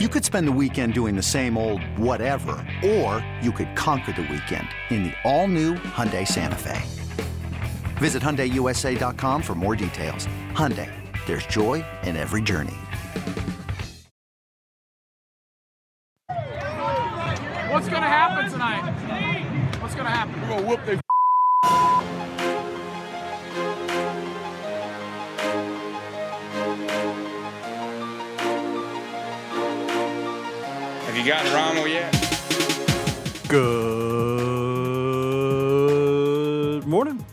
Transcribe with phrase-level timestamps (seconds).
[0.00, 4.22] You could spend the weekend doing the same old whatever, or you could conquer the
[4.22, 6.82] weekend in the all-new Hyundai Santa Fe.
[7.98, 10.26] Visit HyundaiUSA.com for more details.
[10.50, 10.90] Hyundai,
[11.26, 12.74] there's joy in every journey.
[17.70, 18.82] What's gonna happen tonight?
[19.80, 20.42] What's gonna happen?
[20.42, 21.03] We're gonna whoop their
[31.24, 32.12] you gotten Rommel yet?
[33.48, 34.44] Good
[36.86, 37.24] morning,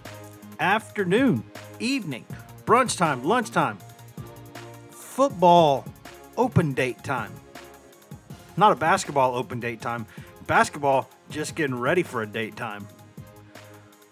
[0.61, 1.43] afternoon,
[1.81, 2.25] evening,
[2.65, 3.77] brunch time, lunchtime,
[4.91, 5.83] football
[6.37, 7.33] open date time.
[8.55, 10.05] Not a basketball open date time.
[10.47, 12.87] Basketball just getting ready for a date time.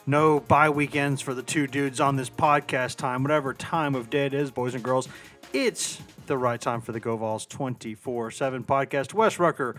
[0.06, 4.26] No bye weekends for the two dudes on this podcast time, whatever time of day
[4.26, 5.08] it is, boys and girls.
[5.54, 9.16] It's the right time for the GoVols 24 7 podcast.
[9.16, 9.76] Wes Rucker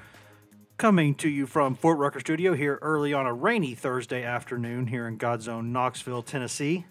[0.78, 5.06] coming to you from Fort Rucker Studio here early on a rainy Thursday afternoon here
[5.06, 6.86] in God's own Knoxville, Tennessee,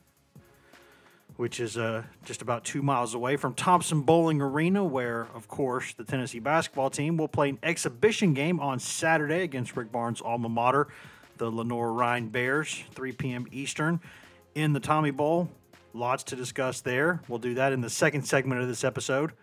[1.36, 6.06] which is uh, just about two miles away from Thompson-Boling Arena, where, of course, the
[6.06, 10.88] Tennessee basketball team will play an exhibition game on Saturday against Rick Barnes' alma mater,
[11.38, 13.46] the Lenoir-Rhyne Bears, 3 p.m.
[13.52, 14.00] Eastern
[14.56, 15.50] in the Tommy Bowl.
[15.94, 17.20] Lots to discuss there.
[17.28, 19.34] We'll do that in the second segment of this episode.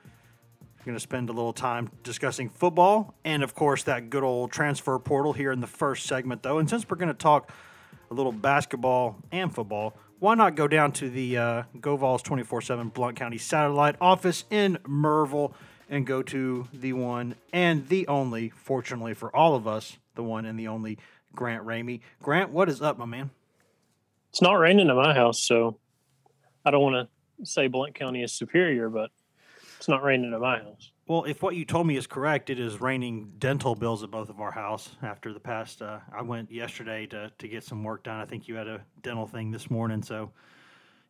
[0.87, 4.97] Going to spend a little time discussing football and, of course, that good old transfer
[5.01, 6.59] portal here in the first segment, though.
[6.59, 7.51] And since we're going to talk
[8.09, 12.89] a little basketball and football, why not go down to the uh, GoVols 24 7
[12.91, 15.55] Blount County satellite office in Merville
[15.91, 20.47] and go to the one and the only, fortunately for all of us, the one
[20.47, 20.99] and the only
[21.35, 21.99] Grant Ramey.
[22.23, 23.31] Grant, what is up, my man?
[24.31, 25.81] It's not raining at my house, so
[26.65, 29.11] I don't want to say Blount County is superior, but
[29.77, 30.93] it's not raining at my house.
[31.09, 34.29] Well, if what you told me is correct, it is raining dental bills at both
[34.29, 35.81] of our house after the past.
[35.81, 38.21] Uh, I went yesterday to, to get some work done.
[38.21, 40.33] I think you had a dental thing this morning, so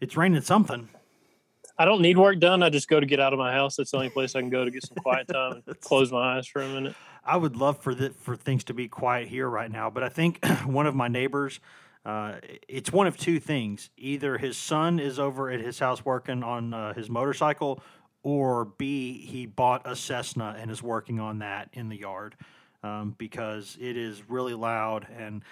[0.00, 0.88] it's raining something.
[1.78, 2.62] I don't need work done.
[2.62, 3.76] I just go to get out of my house.
[3.76, 6.36] That's the only place I can go to get some quiet time and close my
[6.36, 6.94] eyes for a minute.
[7.24, 10.08] I would love for the, for things to be quiet here right now, but I
[10.08, 11.60] think one of my neighbors,
[12.04, 12.34] uh,
[12.68, 16.72] it's one of two things: either his son is over at his house working on
[16.72, 17.82] uh, his motorcycle,
[18.26, 22.34] or B, he bought a Cessna and is working on that in the yard
[22.82, 25.42] um, because it is really loud and.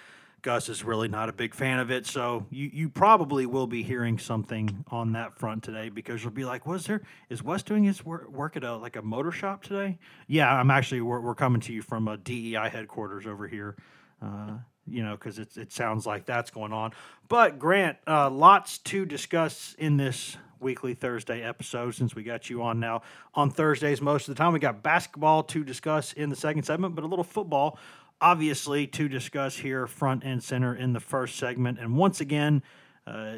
[0.41, 3.81] Gus is really not a big fan of it, so you, you probably will be
[3.81, 7.83] hearing something on that front today because you'll be like, "Was there is Wes doing
[7.83, 9.97] his work, work at a like a motor shop today?"
[10.27, 13.75] Yeah, I'm actually we're, we're coming to you from a DEI headquarters over here,
[14.21, 16.91] uh, you know, because it it sounds like that's going on.
[17.27, 22.61] But Grant, uh, lots to discuss in this weekly Thursday episode since we got you
[22.63, 23.01] on now
[23.33, 24.53] on Thursdays most of the time.
[24.53, 27.77] We got basketball to discuss in the second segment, but a little football
[28.21, 32.63] obviously to discuss here front and center in the first segment and once again
[33.07, 33.35] uh,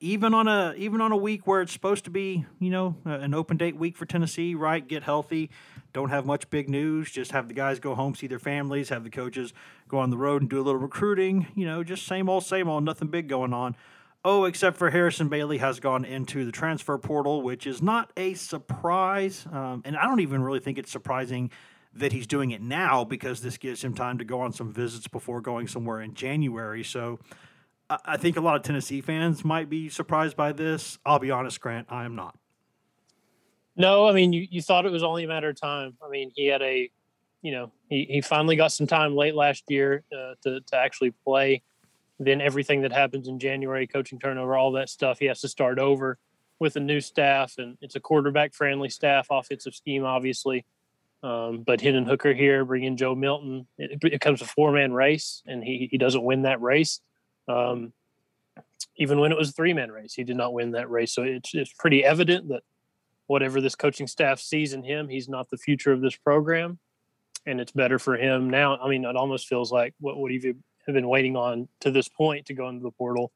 [0.00, 3.10] even on a even on a week where it's supposed to be you know uh,
[3.10, 5.50] an open date week for Tennessee right get healthy
[5.92, 9.04] don't have much big news just have the guys go home see their families have
[9.04, 9.52] the coaches
[9.88, 12.68] go on the road and do a little recruiting you know just same old same
[12.68, 13.76] old nothing big going on
[14.26, 18.32] Oh, except for Harrison Bailey has gone into the transfer portal, which is not a
[18.34, 19.46] surprise.
[19.52, 21.50] Um, and I don't even really think it's surprising
[21.92, 25.06] that he's doing it now because this gives him time to go on some visits
[25.08, 26.82] before going somewhere in January.
[26.82, 27.20] So
[27.90, 30.98] I, think a lot of Tennessee fans might be surprised by this.
[31.04, 32.36] I'll be honest, Grant, I am not.
[33.76, 35.96] No, I mean, you, you thought it was only a matter of time.
[36.02, 36.90] I mean, he had a,
[37.42, 41.10] you know, he, he finally got some time late last year uh, to, to actually
[41.10, 41.62] play.
[42.18, 45.78] Then everything that happens in January, coaching turnover, all that stuff, he has to start
[45.78, 46.18] over
[46.60, 47.54] with a new staff.
[47.58, 50.64] And it's a quarterback friendly staff, offensive scheme, obviously.
[51.22, 55.42] Um, but Hendon Hooker here, bringing Joe Milton, it, it becomes a four man race,
[55.46, 57.00] and he, he doesn't win that race.
[57.48, 57.94] Um,
[58.96, 61.14] even when it was a three man race, he did not win that race.
[61.14, 62.62] So it's, it's pretty evident that
[63.26, 66.78] whatever this coaching staff sees in him, he's not the future of this program.
[67.46, 68.76] And it's better for him now.
[68.76, 70.54] I mean, it almost feels like what would he
[70.86, 73.32] have been waiting on to this point to go into the portal.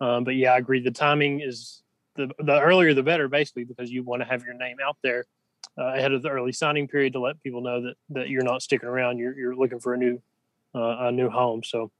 [0.00, 0.80] Um, but yeah, I agree.
[0.80, 1.82] The timing is
[2.16, 5.24] the the earlier the better, basically, because you want to have your name out there
[5.78, 8.62] uh, ahead of the early signing period to let people know that that you're not
[8.62, 9.18] sticking around.
[9.18, 10.20] You're you're looking for a new
[10.74, 11.62] uh, a new home.
[11.62, 11.90] So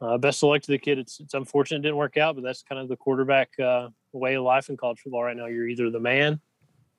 [0.00, 0.98] uh, best of luck to the kid.
[0.98, 4.34] It's it's unfortunate it didn't work out, but that's kind of the quarterback uh, way
[4.34, 5.46] of life in college football right now.
[5.46, 6.40] You're either the man,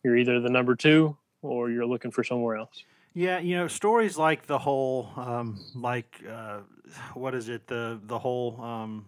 [0.03, 2.83] you're either the number two, or you're looking for somewhere else.
[3.13, 6.59] Yeah, you know, stories like the whole, um, like, uh,
[7.13, 7.67] what is it?
[7.67, 9.05] The the whole, um,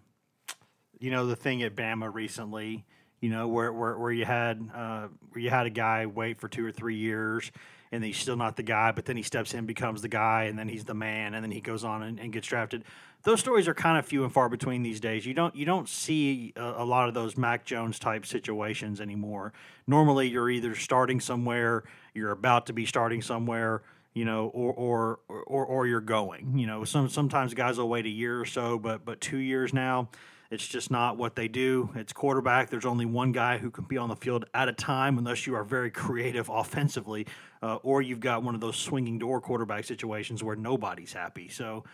[1.00, 2.86] you know, the thing at Bama recently.
[3.20, 6.48] You know, where where, where you had uh, where you had a guy wait for
[6.48, 7.52] two or three years,
[7.92, 10.58] and he's still not the guy, but then he steps in, becomes the guy, and
[10.58, 12.84] then he's the man, and then he goes on and, and gets drafted.
[13.22, 15.28] Those stories are kind of few and far between these days.
[15.28, 19.54] You don't you don't see a, a lot of those Mac Jones type situations anymore.
[19.86, 25.20] Normally, you're either starting somewhere, you're about to be starting somewhere, you know, or or
[25.28, 26.58] or, or you're going.
[26.58, 29.74] You know, some sometimes guys will wait a year or so, but but two years
[29.74, 30.10] now
[30.52, 31.90] it's just not what they do.
[31.96, 32.70] It's quarterback.
[32.70, 35.56] There's only one guy who can be on the field at a time unless you
[35.56, 37.26] are very creative offensively,
[37.64, 41.48] uh, or you've got one of those swinging door quarterback situations where nobody's happy.
[41.48, 41.86] So,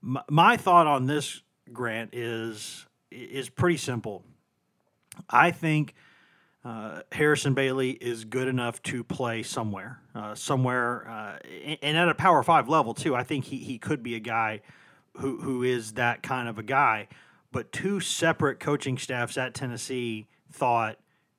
[0.00, 1.42] my, my thought on this,
[1.72, 4.24] Grant, is is pretty simple.
[5.28, 5.94] I think
[6.64, 11.38] uh, Harrison Bailey is good enough to play somewhere, uh, somewhere, uh,
[11.82, 13.14] and at a Power Five level too.
[13.14, 14.60] I think he he could be a guy
[15.18, 17.08] who who is that kind of a guy
[17.52, 20.98] but two separate coaching staffs at Tennessee thought,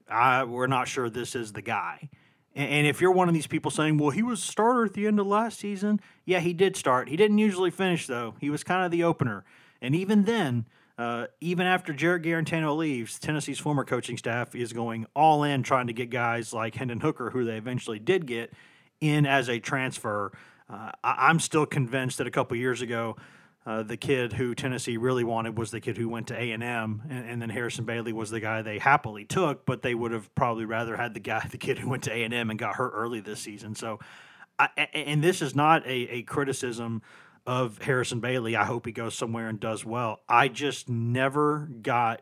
[0.10, 2.10] we're not sure this is the guy.
[2.54, 4.94] And, and if you're one of these people saying, well, he was a starter at
[4.94, 7.08] the end of last season, yeah, he did start.
[7.08, 8.36] He didn't usually finish, though.
[8.40, 9.46] He was kind of the opener.
[9.82, 10.66] And even then,
[11.02, 15.88] uh, even after Jarrett Guarantano leaves, Tennessee's former coaching staff is going all in trying
[15.88, 18.54] to get guys like Hendon Hooker, who they eventually did get,
[19.00, 20.32] in as a transfer.
[20.70, 23.16] Uh, I- I'm still convinced that a couple years ago,
[23.66, 26.62] uh, the kid who Tennessee really wanted was the kid who went to A and
[26.62, 30.34] M, and then Harrison Bailey was the guy they happily took, but they would have
[30.36, 32.76] probably rather had the guy, the kid who went to A and M and got
[32.76, 33.74] hurt early this season.
[33.74, 33.98] So,
[34.60, 37.02] I, and this is not a, a criticism
[37.46, 38.56] of Harrison Bailey.
[38.56, 40.22] I hope he goes somewhere and does well.
[40.30, 42.22] I just never got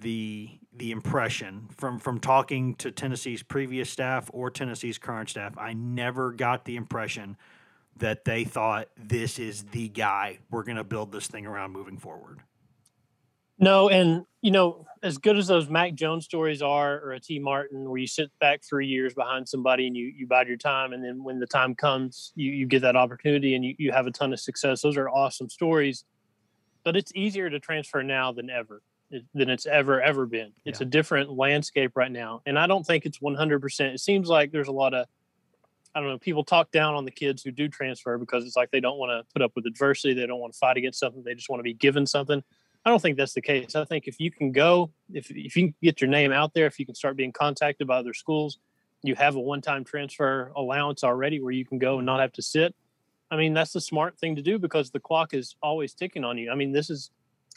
[0.00, 5.56] the the impression from from talking to Tennessee's previous staff or Tennessee's current staff.
[5.56, 7.36] I never got the impression
[7.96, 11.98] that they thought this is the guy we're going to build this thing around moving
[11.98, 12.40] forward.
[13.62, 17.38] No, and you know, as good as those Mac Jones stories are, or a Tee
[17.38, 20.92] Martin, where you sit back three years behind somebody and you you bide your time,
[20.92, 24.08] and then when the time comes, you you get that opportunity and you, you have
[24.08, 24.82] a ton of success.
[24.82, 26.04] Those are awesome stories,
[26.82, 28.82] but it's easier to transfer now than ever
[29.32, 30.52] than it's ever ever been.
[30.64, 30.86] It's yeah.
[30.86, 33.62] a different landscape right now, and I don't think it's 100.
[33.62, 35.06] percent It seems like there's a lot of
[35.94, 38.72] I don't know, people talk down on the kids who do transfer because it's like
[38.72, 40.14] they don't want to put up with adversity.
[40.14, 41.22] They don't want to fight against something.
[41.22, 42.42] They just want to be given something.
[42.84, 43.76] I don't think that's the case.
[43.76, 46.66] I think if you can go, if, if you can get your name out there,
[46.66, 48.58] if you can start being contacted by other schools,
[49.02, 52.32] you have a one time transfer allowance already where you can go and not have
[52.32, 52.74] to sit.
[53.30, 56.38] I mean, that's the smart thing to do because the clock is always ticking on
[56.38, 56.50] you.
[56.50, 57.10] I mean, this is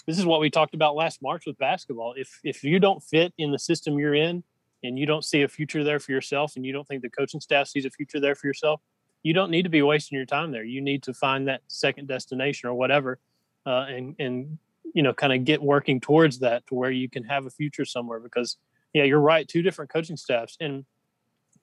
[0.08, 2.14] this is what we talked about last March with basketball.
[2.16, 4.44] If if you don't fit in the system you're in,
[4.84, 7.42] and you don't see a future there for yourself and you don't think the coaching
[7.42, 8.82] staff sees a future there for yourself,
[9.24, 10.64] you don't need to be wasting your time there.
[10.64, 13.20] You need to find that second destination or whatever,
[13.66, 14.58] uh, and and
[14.94, 17.86] you know kind of get working towards that to where you can have a future
[17.86, 18.20] somewhere.
[18.20, 18.58] Because
[18.94, 19.48] yeah, you're right.
[19.48, 20.86] Two different coaching staffs, and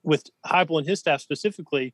[0.03, 1.93] with Heupel and his staff specifically,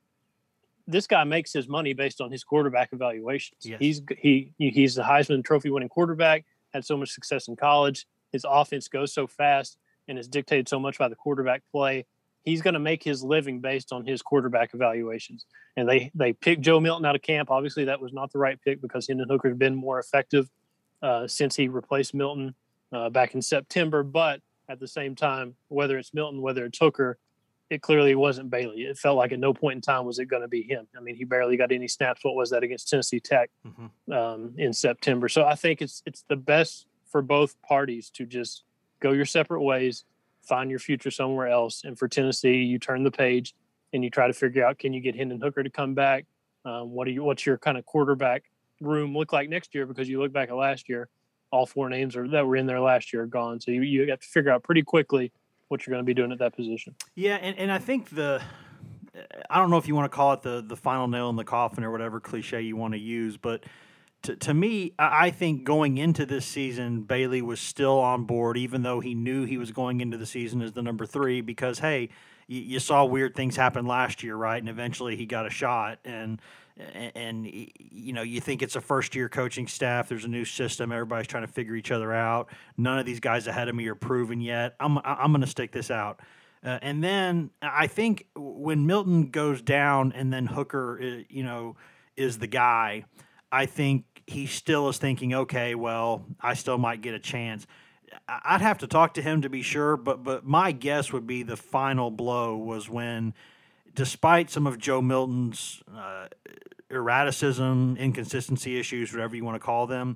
[0.87, 3.61] this guy makes his money based on his quarterback evaluations.
[3.61, 3.79] Yes.
[3.79, 6.45] He's he he's the Heisman Trophy winning quarterback.
[6.73, 8.05] Had so much success in college.
[8.31, 9.77] His offense goes so fast
[10.07, 12.05] and is dictated so much by the quarterback play.
[12.43, 15.45] He's going to make his living based on his quarterback evaluations.
[15.75, 17.51] And they they picked Joe Milton out of camp.
[17.51, 20.49] Obviously, that was not the right pick because Hendon Hooker had been more effective
[21.01, 22.55] uh, since he replaced Milton
[22.91, 24.03] uh, back in September.
[24.03, 27.17] But at the same time, whether it's Milton, whether it's Hooker,
[27.69, 28.81] it clearly wasn't Bailey.
[28.81, 30.87] It felt like at no point in time was it going to be him.
[30.97, 32.23] I mean, he barely got any snaps.
[32.23, 34.11] What was that against Tennessee Tech mm-hmm.
[34.11, 35.29] um, in September?
[35.29, 38.63] So I think it's it's the best for both parties to just
[38.99, 40.03] go your separate ways,
[40.41, 41.83] find your future somewhere else.
[41.83, 43.55] And for Tennessee, you turn the page
[43.93, 46.25] and you try to figure out can you get Hendon Hooker to come back?
[46.65, 47.23] Um, what are you?
[47.23, 48.43] What's your kind of quarterback
[48.79, 49.85] room look like next year?
[49.85, 51.09] Because you look back at last year,
[51.51, 53.59] all four names are, that were in there last year are gone.
[53.59, 55.31] So you you have to figure out pretty quickly
[55.67, 56.95] what you're going to be doing at that position.
[57.15, 58.41] Yeah, and, and I think the
[59.49, 61.43] I don't know if you want to call it the the final nail in the
[61.43, 63.63] coffin or whatever cliche you want to use, but
[64.23, 68.83] to, to me, I think going into this season, Bailey was still on board, even
[68.83, 71.39] though he knew he was going into the season as the number three.
[71.39, 72.09] Because hey,
[72.47, 74.61] you, you saw weird things happen last year, right?
[74.61, 76.41] And eventually he got a shot, and
[77.15, 80.09] and you know you think it's a first year coaching staff.
[80.09, 80.91] There's a new system.
[80.91, 82.49] Everybody's trying to figure each other out.
[82.77, 84.75] None of these guys ahead of me are proven yet.
[84.79, 86.19] I'm I'm going to stick this out.
[86.63, 91.77] Uh, and then I think when Milton goes down, and then Hooker, uh, you know,
[92.17, 93.05] is the guy.
[93.51, 97.65] I think he still is thinking, okay, well, I still might get a chance.
[98.27, 101.43] I'd have to talk to him to be sure, but but my guess would be
[101.43, 103.33] the final blow was when,
[103.99, 106.27] despite some of Joe Milton's uh,
[106.89, 110.15] erraticism, inconsistency issues, whatever you want to call them,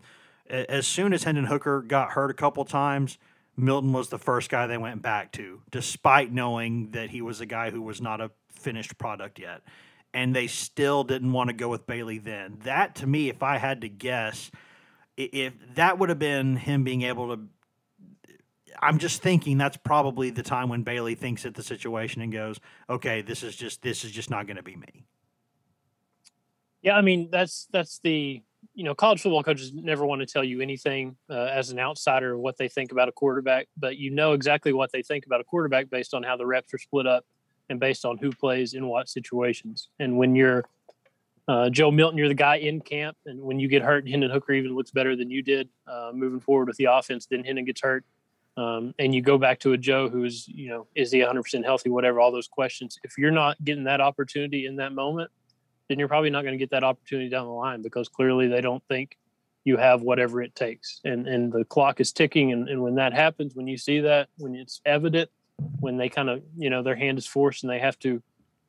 [0.49, 3.17] as soon as Hendon Hooker got hurt a couple times,
[3.57, 7.45] Milton was the first guy they went back to, despite knowing that he was a
[7.45, 9.63] guy who was not a finished product yet.
[10.13, 12.59] And they still didn't want to go with Bailey then.
[12.63, 14.49] That to me, if I had to guess,
[15.17, 17.41] if that would have been him being able to
[18.81, 22.59] I'm just thinking that's probably the time when Bailey thinks at the situation and goes,
[22.89, 25.05] "Okay, this is just this is just not going to be me."
[26.81, 30.43] Yeah, I mean that's that's the you know college football coaches never want to tell
[30.43, 34.33] you anything uh, as an outsider what they think about a quarterback, but you know
[34.33, 37.25] exactly what they think about a quarterback based on how the reps are split up
[37.69, 39.89] and based on who plays in what situations.
[39.99, 40.65] And when you're
[41.47, 44.53] uh, Joe Milton, you're the guy in camp, and when you get hurt, Hendon Hooker
[44.53, 47.25] even looks better than you did uh, moving forward with the offense.
[47.25, 48.05] Then Hendon gets hurt
[48.55, 51.89] um, and you go back to a Joe who's, you know, is he 100% healthy,
[51.89, 52.99] whatever, all those questions.
[53.03, 55.31] If you're not getting that opportunity in that moment,
[55.89, 58.61] then you're probably not going to get that opportunity down the line because clearly they
[58.61, 59.17] don't think
[59.65, 60.99] you have whatever it takes.
[61.03, 62.51] And and the clock is ticking.
[62.51, 65.29] And, and when that happens, when you see that, when it's evident,
[65.79, 68.21] when they kind of, you know, their hand is forced and they have to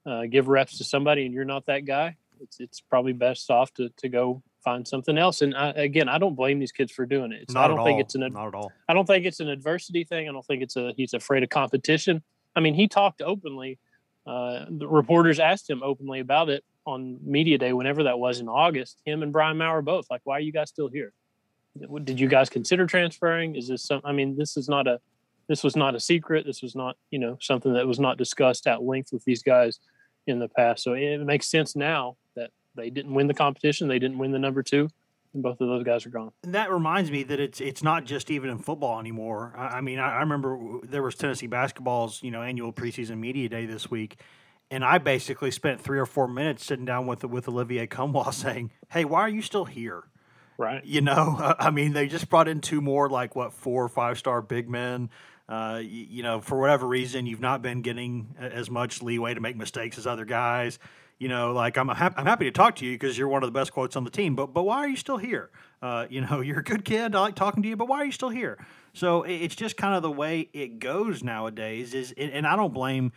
[0.07, 3.73] uh, give reps to somebody and you're not that guy, it's, it's probably best off
[3.75, 5.43] to, to go find something else.
[5.43, 7.43] And I, again, I don't blame these kids for doing it.
[7.43, 8.01] It's, not I don't at think all.
[8.01, 8.73] it's an not at all.
[8.89, 10.29] I don't think it's an adversity thing.
[10.29, 12.23] I don't think it's a he's afraid of competition.
[12.57, 13.79] I mean, he talked openly.
[14.27, 18.49] Uh, the reporters asked him openly about it on media day, whenever that was in
[18.49, 19.01] August.
[19.05, 21.13] Him and Brian Maurer both like, "Why are you guys still here?
[22.05, 23.57] Did you guys consider transferring?
[23.57, 24.01] Is this some?
[24.05, 25.01] I mean, this is not a
[25.49, 26.47] this was not a secret.
[26.47, 29.79] This was not you know something that was not discussed at length with these guys
[30.27, 30.83] in the past.
[30.83, 33.89] So it makes sense now that they didn't win the competition.
[33.89, 34.89] They didn't win the number two
[35.35, 36.31] and both of those guys are gone.
[36.43, 39.53] And that reminds me that it's it's not just even in football anymore.
[39.57, 43.49] I, I mean, I, I, remember there was Tennessee basketball's you know annual preseason media
[43.49, 44.21] day this week,
[44.71, 48.71] and I basically spent three or four minutes sitting down with with Olivier Nkamhoua saying,
[48.91, 50.05] "Hey, why are you still here?"
[50.57, 50.85] Right.
[50.85, 54.19] You know, I mean, they just brought in two more like what four or five
[54.19, 55.11] star big men.
[55.49, 59.41] Uh, you, you know, for whatever reason, you've not been getting as much leeway to
[59.41, 60.79] make mistakes as other guys
[61.19, 63.59] you know, like I'm I'm happy to talk to you because you're one of the
[63.59, 64.35] best quotes on the team.
[64.35, 65.51] But but why are you still here?
[65.81, 67.15] Uh, you know, you're a good kid.
[67.15, 68.59] I like talking to you, but why are you still here?
[68.93, 71.95] So it's just kind of the way it goes nowadays.
[71.95, 73.13] Is and I don't blame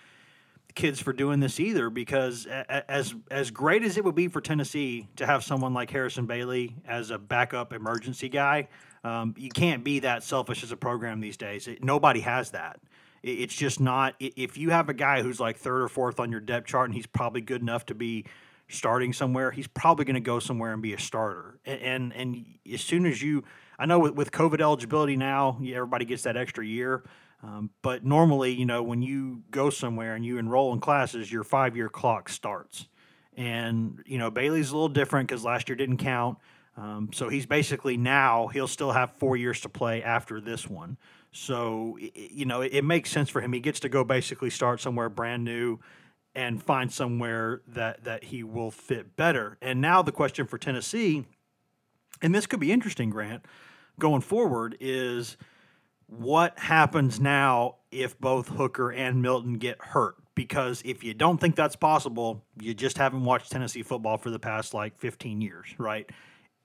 [0.78, 5.10] kids for doing this either because as as great as it would be for Tennessee
[5.18, 8.70] to have someone like Harrison Bailey as a backup emergency guy,
[9.04, 11.68] um, you can't be that selfish as a program these days.
[11.68, 12.80] It, nobody has that.
[13.24, 14.16] It's just not.
[14.20, 16.96] If you have a guy who's like third or fourth on your depth chart and
[16.96, 18.26] he's probably good enough to be
[18.70, 21.60] starting somewhere, he's probably going to go somewhere and be a starter.
[21.66, 23.44] And, and, and as soon as you,
[23.80, 27.04] I know with, with COVID eligibility now, everybody gets that extra year.
[27.44, 31.44] Um, but normally, you know, when you go somewhere and you enroll in classes, your
[31.44, 32.88] five year clock starts.
[33.36, 36.40] And you know, Bailey's a little different because last year didn't count.
[36.76, 40.98] Um, so he's basically now he'll still have four years to play after this one.
[41.32, 43.54] So, you know, it, it makes sense for him.
[43.54, 45.80] He gets to go basically start somewhere brand new
[46.34, 49.58] and find somewhere that, that he will fit better.
[49.62, 51.26] And now the question for Tennessee,
[52.22, 53.44] and this could be interesting, Grant,
[54.00, 55.36] going forward, is
[56.08, 60.16] what happens now if both Hooker and Milton get hurt?
[60.36, 64.40] Because if you don't think that's possible, you just haven't watched Tennessee football for the
[64.40, 66.10] past like 15 years, right?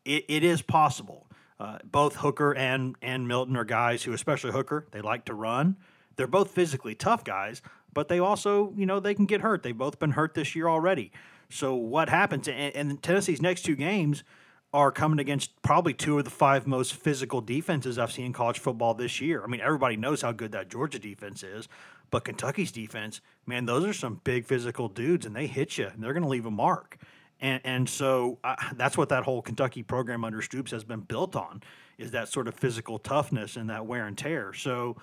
[0.05, 1.27] It, it is possible.
[1.59, 5.77] Uh, both Hooker and and Milton are guys who, especially Hooker, they like to run.
[6.17, 9.63] They're both physically tough guys, but they also, you know, they can get hurt.
[9.63, 11.13] They've both been hurt this year already.
[11.51, 12.49] So what happens?
[12.49, 14.25] And, and Tennessee's next two games
[14.73, 18.59] are coming against probably two of the five most physical defenses I've seen in college
[18.59, 19.43] football this year.
[19.45, 21.69] I mean, everybody knows how good that Georgia defense is,
[22.11, 26.03] but Kentucky's defense, man, those are some big physical dudes, and they hit you, and
[26.03, 26.97] they're going to leave a mark.
[27.41, 31.37] And, and so uh, that's what that whole Kentucky program under Stoops has been built
[31.37, 31.63] on
[31.99, 34.55] is that sort of physical toughness and that wear and tear.
[34.55, 34.97] So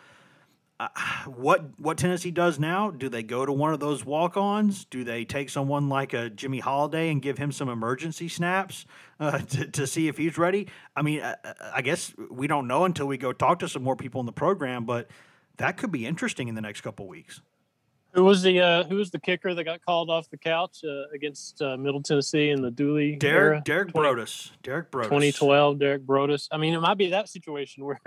[0.79, 0.87] uh,
[1.25, 2.89] what what Tennessee does now?
[2.89, 4.85] Do they go to one of those walk-ons?
[4.85, 8.85] Do they take someone like a Jimmy Holiday and give him some emergency snaps
[9.19, 10.67] uh, to, to see if he's ready?
[10.95, 13.67] I mean, I, uh, uh, I guess we don't know until we go talk to
[13.67, 15.09] some more people in the program, but
[15.57, 17.41] that could be interesting in the next couple weeks.
[18.13, 21.13] Who was the uh, Who was the kicker that got called off the couch uh,
[21.13, 23.61] against uh, Middle Tennessee in the Dooley Derek era?
[23.65, 24.51] Derek 20, Broadus.
[24.63, 25.09] Derek Broadus.
[25.09, 25.77] 2012.
[25.77, 26.47] Derek Broadus.
[26.51, 27.99] I mean, it might be that situation where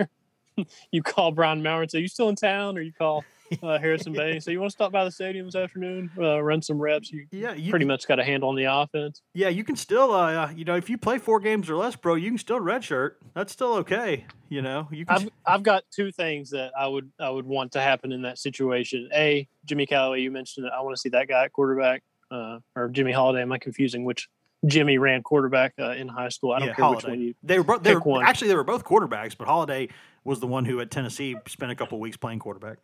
[0.91, 3.23] you call Brian Maurer and say, "You still in town?" or you call
[3.63, 4.39] uh, Harrison Bay.
[4.39, 7.11] So you want to stop by the stadium this afternoon, uh, run some reps.
[7.11, 9.21] You yeah, you pretty can, much got a handle on the offense.
[9.33, 12.15] Yeah, you can still, uh, you know, if you play four games or less, bro,
[12.15, 13.13] you can still redshirt.
[13.33, 14.25] That's still okay.
[14.49, 15.15] You know, you can.
[15.15, 18.37] I've, I've got two things that I would I would want to happen in that
[18.37, 19.09] situation.
[19.13, 20.73] A, Jimmy Calloway, you mentioned it.
[20.75, 23.41] I want to see that guy at quarterback, uh, or Jimmy Holiday.
[23.41, 24.29] Am I confusing which?
[24.65, 26.51] Jimmy ran quarterback uh, in high school.
[26.51, 26.97] I don't yeah, care Holiday.
[26.97, 27.35] which one you.
[27.43, 27.83] They were both.
[27.83, 28.25] They were, one.
[28.25, 29.89] actually they were both quarterbacks, but Holiday
[30.23, 32.77] was the one who at Tennessee spent a couple weeks playing quarterback.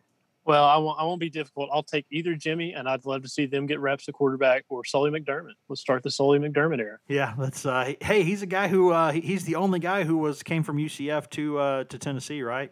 [0.44, 1.68] Well, I won't, I won't be difficult.
[1.72, 4.84] I'll take either Jimmy, and I'd love to see them get reps at quarterback or
[4.84, 5.52] Sully McDermott.
[5.68, 6.98] Let's start the Sully McDermott era.
[7.08, 10.42] Yeah, that's uh, hey, he's a guy who uh, he's the only guy who was
[10.42, 12.70] came from UCF to uh, to Tennessee, right?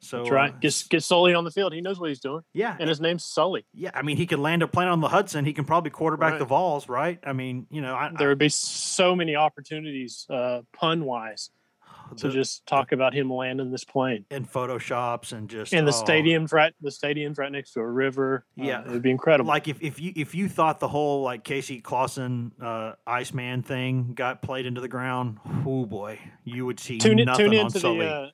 [0.00, 0.52] So That's right.
[0.52, 1.74] Uh, get get Sully on the field.
[1.74, 2.42] He knows what he's doing.
[2.54, 3.66] Yeah, and his name's Sully.
[3.74, 5.44] Yeah, I mean he could land a plane on the Hudson.
[5.44, 6.38] He can probably quarterback right.
[6.38, 7.18] the Vols, right?
[7.22, 11.50] I mean, you know, I, there would be so many opportunities, uh, pun wise,
[12.16, 16.04] to just talk about him landing this plane and photoshops and just and the oh.
[16.04, 18.46] stadium's right the stadium's right next to a river.
[18.58, 19.48] Uh, yeah, it would be incredible.
[19.48, 24.14] Like if, if you if you thought the whole like Casey Clausen uh, Iceman thing
[24.14, 27.70] got played into the ground, oh boy, you would see tune, nothing tune into on
[27.70, 27.98] Sully.
[27.98, 28.30] The, uh,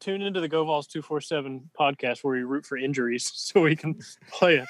[0.00, 3.60] tune into the Go Vols two four seven podcast where we root for injuries so
[3.60, 3.98] we can
[4.32, 4.66] play a,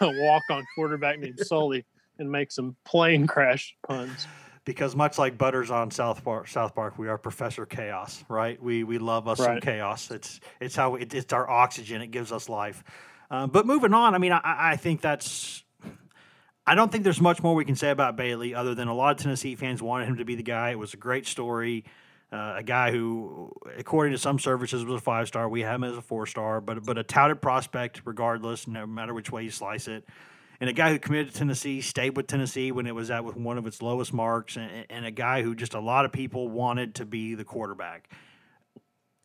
[0.00, 1.84] a walk on quarterback named Sully
[2.18, 4.26] and make some plane crash puns
[4.64, 8.62] because much like Butters on South Park, South Park, we are Professor Chaos, right?
[8.62, 9.46] We we love us right.
[9.46, 10.10] some chaos.
[10.10, 12.02] It's it's how it, it's our oxygen.
[12.02, 12.84] It gives us life.
[13.30, 15.64] Um, but moving on, I mean, I, I think that's.
[16.64, 19.16] I don't think there's much more we can say about Bailey other than a lot
[19.16, 20.70] of Tennessee fans wanted him to be the guy.
[20.70, 21.84] It was a great story.
[22.32, 25.48] Uh, a guy who, according to some services, was a five star.
[25.48, 29.12] We have him as a four star, but but a touted prospect, regardless, no matter
[29.12, 30.04] which way you slice it
[30.62, 33.36] and a guy who committed to Tennessee, stayed with Tennessee when it was at with
[33.36, 36.48] one of its lowest marks, and, and a guy who just a lot of people
[36.48, 38.08] wanted to be the quarterback.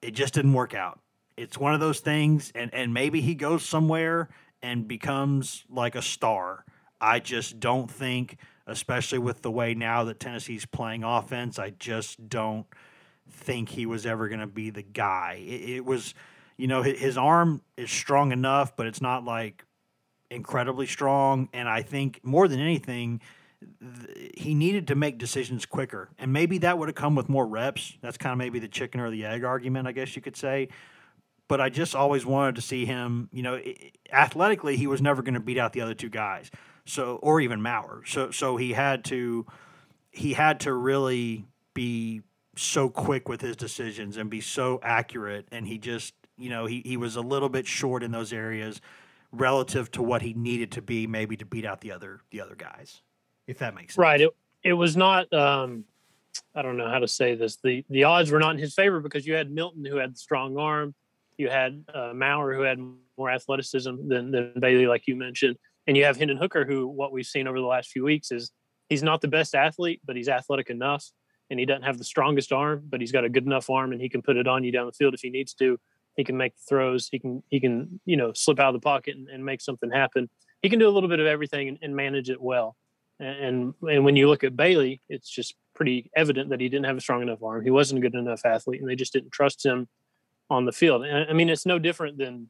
[0.01, 0.99] It just didn't work out.
[1.37, 4.29] It's one of those things, and, and maybe he goes somewhere
[4.63, 6.65] and becomes like a star.
[6.99, 12.29] I just don't think, especially with the way now that Tennessee's playing offense, I just
[12.29, 12.65] don't
[13.29, 15.43] think he was ever going to be the guy.
[15.45, 16.13] It, it, was,
[16.57, 19.65] you know, his, arm is strong enough, but it's not like
[20.29, 23.21] incredibly strong, and I think more than anything,
[23.61, 27.47] th- he needed to make decisions quicker, and maybe that would have come with more
[27.47, 27.97] reps.
[28.01, 30.69] That's kind of maybe the chicken or the egg argument, I guess you could say.
[31.47, 33.29] But I just always wanted to see him.
[33.31, 33.61] You know,
[34.11, 36.51] athletically, he was never going to beat out the other two guys,
[36.85, 38.03] so or even Maurer.
[38.05, 39.45] So so he had to
[40.11, 42.21] he had to really be
[42.57, 46.81] so quick with his decisions and be so accurate, and he just you know he,
[46.85, 48.81] he was a little bit short in those areas
[49.31, 52.55] relative to what he needed to be, maybe to beat out the other the other
[52.55, 53.01] guys,
[53.47, 54.01] if that makes sense.
[54.01, 54.21] Right.
[54.21, 54.29] It
[54.63, 55.31] it was not.
[55.33, 55.85] Um,
[56.53, 57.57] I don't know how to say this.
[57.63, 60.17] the The odds were not in his favor because you had Milton who had the
[60.17, 60.93] strong arm,
[61.37, 62.79] you had uh, Maurer who had
[63.17, 67.11] more athleticism than than Bailey, like you mentioned, and you have Hendon Hooker who what
[67.11, 68.51] we've seen over the last few weeks is
[68.89, 71.05] he's not the best athlete, but he's athletic enough,
[71.49, 74.01] and he doesn't have the strongest arm, but he's got a good enough arm, and
[74.01, 75.79] he can put it on you down the field if he needs to.
[76.15, 77.07] He can make throws.
[77.09, 79.91] He can he can you know slip out of the pocket and, and make something
[79.91, 80.29] happen.
[80.61, 82.75] He can do a little bit of everything and, and manage it well.
[83.19, 86.97] And, and when you look at Bailey, it's just pretty evident that he didn't have
[86.97, 87.63] a strong enough arm.
[87.63, 89.87] He wasn't a good enough athlete, and they just didn't trust him
[90.49, 91.03] on the field.
[91.03, 92.49] And I mean, it's no different than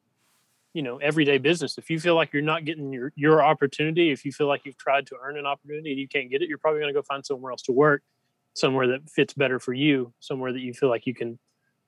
[0.74, 1.78] you know everyday business.
[1.78, 4.78] If you feel like you're not getting your your opportunity, if you feel like you've
[4.78, 7.04] tried to earn an opportunity and you can't get it, you're probably going to go
[7.04, 8.04] find somewhere else to work,
[8.58, 11.40] somewhere that fits better for you, somewhere that you feel like you can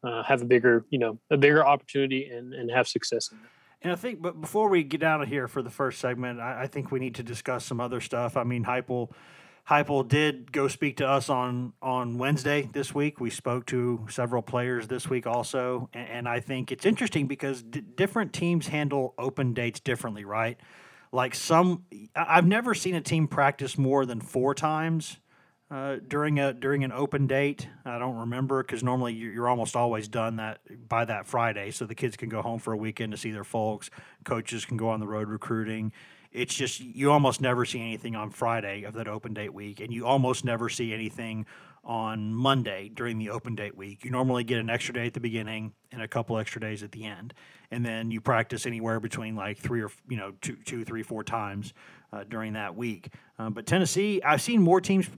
[0.04, 3.44] uh, have a bigger, you know, a bigger opportunity and, and have success in it.
[3.82, 6.64] And I think, but before we get out of here for the first segment, I,
[6.64, 8.36] I think we need to discuss some other stuff.
[8.36, 9.10] I mean, Heupel,
[9.70, 13.20] Heupel did go speak to us on on Wednesday this week.
[13.22, 17.62] We spoke to several players this week also, and, and I think it's interesting because
[17.62, 20.58] d- different teams handle open dates differently, right?
[21.12, 25.18] Like some, I've never seen a team practice more than four times
[25.72, 27.68] uh, during a during an open date.
[27.86, 31.96] I don't remember because normally you're almost always done that by that Friday, so the
[31.96, 33.90] kids can go home for a weekend to see their folks.
[34.24, 35.92] Coaches can go on the road recruiting.
[36.32, 39.94] It's just you almost never see anything on Friday of that open date week, and
[39.94, 41.46] you almost never see anything
[41.84, 44.04] on Monday during the open date week.
[44.04, 46.92] You normally get an extra day at the beginning and a couple extra days at
[46.92, 47.34] the end,
[47.72, 51.24] and then you practice anywhere between like three or you know two, two, three, four
[51.24, 51.74] times
[52.12, 53.10] uh, during that week.
[53.38, 55.10] Um, but Tennessee, I've seen more teams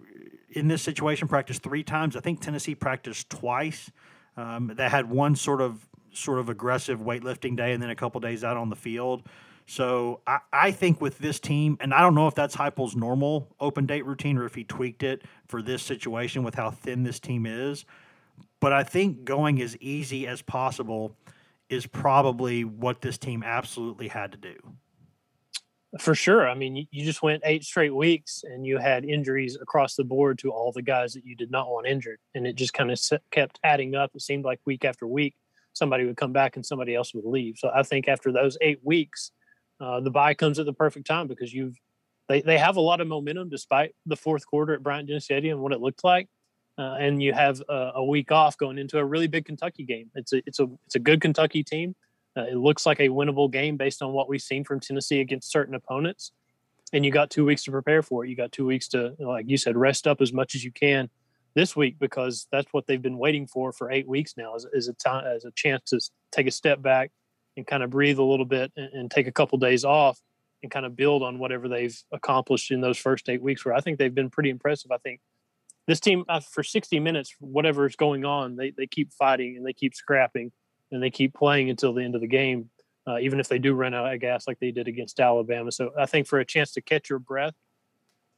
[0.52, 2.16] in this situation practiced three times.
[2.16, 3.92] I think Tennessee practiced twice.
[4.38, 8.20] Um, they had one sort of sort of aggressive weightlifting day and then a couple
[8.20, 9.24] days out on the field.
[9.66, 13.48] So I, I, think with this team, and I don't know if that's Heupel's normal
[13.60, 17.20] open date routine or if he tweaked it for this situation with how thin this
[17.20, 17.86] team is.
[18.60, 21.16] But I think going as easy as possible
[21.70, 24.56] is probably what this team absolutely had to do.
[26.00, 26.48] For sure.
[26.48, 30.40] I mean, you just went eight straight weeks and you had injuries across the board
[30.40, 32.20] to all the guys that you did not want injured.
[32.34, 33.00] And it just kind of
[33.32, 34.12] kept adding up.
[34.16, 35.36] It seemed like week after week,
[35.74, 37.56] somebody would come back and somebody else would leave.
[37.58, 39.32] So I think after those eight weeks,
[39.82, 41.76] uh, the bye comes at the perfect time because you've
[42.30, 45.56] they, they have a lot of momentum despite the fourth quarter at Bryant Denny Stadium
[45.56, 46.30] and what it looked like.
[46.78, 50.10] Uh, and you have a, a, week off going into a really big Kentucky game.
[50.16, 51.96] It's a it's a it's a good Kentucky team.
[52.38, 55.52] Uh, it looks like a winnable game based on what we've seen from Tennessee against
[55.52, 56.32] certain opponents.
[56.94, 58.30] And you got two weeks to prepare for it.
[58.30, 61.10] You got two weeks to, like you said, rest up as much as you can
[61.56, 64.88] this week because that's what they've been waiting for for eight weeks now is, is
[64.88, 66.00] a time as a chance to
[66.32, 67.12] take a step back
[67.58, 70.20] and kind of breathe a little bit and, and take a couple days off
[70.64, 73.82] and kind of build on whatever they've accomplished in those first eight weeks where I
[73.82, 74.92] think they've been pretty impressive.
[74.92, 75.20] I think
[75.88, 79.66] this team uh, for 60 minutes, whatever is going on, they, they keep fighting and
[79.66, 80.52] they keep scrapping
[80.92, 82.70] and they keep playing until the end of the game,
[83.08, 85.72] uh, even if they do run out of gas like they did against Alabama.
[85.72, 87.54] So I think for a chance to catch your breath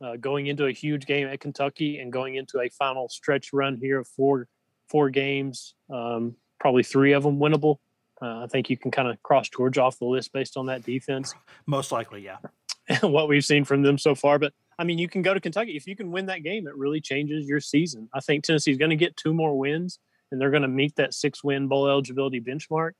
[0.01, 3.77] uh, going into a huge game at Kentucky and going into a final stretch run
[3.77, 4.47] here of four
[4.89, 7.77] four games, um, probably three of them winnable.
[8.21, 10.83] Uh, I think you can kind of cross Georgia off the list based on that
[10.83, 11.33] defense.
[11.65, 12.37] Most likely, yeah.
[13.01, 15.75] what we've seen from them so far, but I mean, you can go to Kentucky
[15.75, 16.67] if you can win that game.
[16.67, 18.09] It really changes your season.
[18.13, 19.99] I think Tennessee's going to get two more wins,
[20.33, 22.93] and they're going to meet that six-win bowl eligibility benchmark.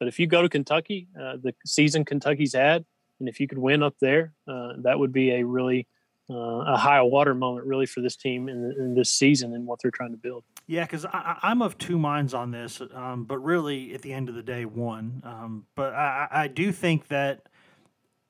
[0.00, 2.84] But if you go to Kentucky, uh, the season Kentucky's had,
[3.20, 5.86] and if you could win up there, uh, that would be a really
[6.28, 9.80] uh, a high water moment really for this team in, in, this season and what
[9.82, 10.44] they're trying to build.
[10.66, 14.36] Yeah, because I'm of two minds on this, um, but really at the end of
[14.36, 15.22] the day, one.
[15.24, 17.48] Um, but I, I, do think that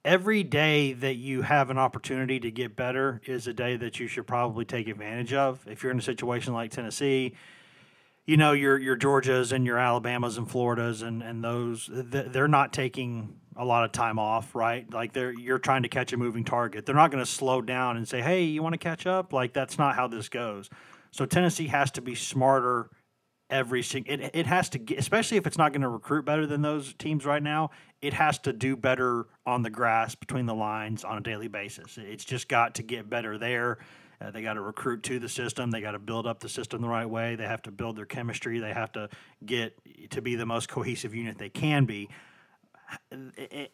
[0.03, 4.07] every day that you have an opportunity to get better is a day that you
[4.07, 5.63] should probably take advantage of.
[5.69, 7.35] If you're in a situation like Tennessee,
[8.31, 12.73] you know your your Georgias and your Alabamas and Floridas and and those they're not
[12.73, 14.89] taking a lot of time off, right?
[14.93, 16.87] Like they're you're trying to catch a moving target.
[16.87, 19.53] They're not going to slow down and say, "Hey, you want to catch up?" Like
[19.53, 20.71] that's not how this goes.
[21.11, 22.91] So Tennessee has to be smarter
[23.51, 24.15] every single.
[24.15, 26.95] It, it has to, get, especially if it's not going to recruit better than those
[26.95, 27.71] teams right now.
[28.01, 31.99] It has to do better on the grass between the lines on a daily basis.
[32.01, 33.79] It's just got to get better there.
[34.21, 35.71] Uh, they got to recruit to the system.
[35.71, 37.37] They got to build up the system the right way.
[37.37, 38.59] They have to build their chemistry.
[38.59, 39.09] They have to
[39.45, 39.79] get
[40.11, 42.09] to be the most cohesive unit they can be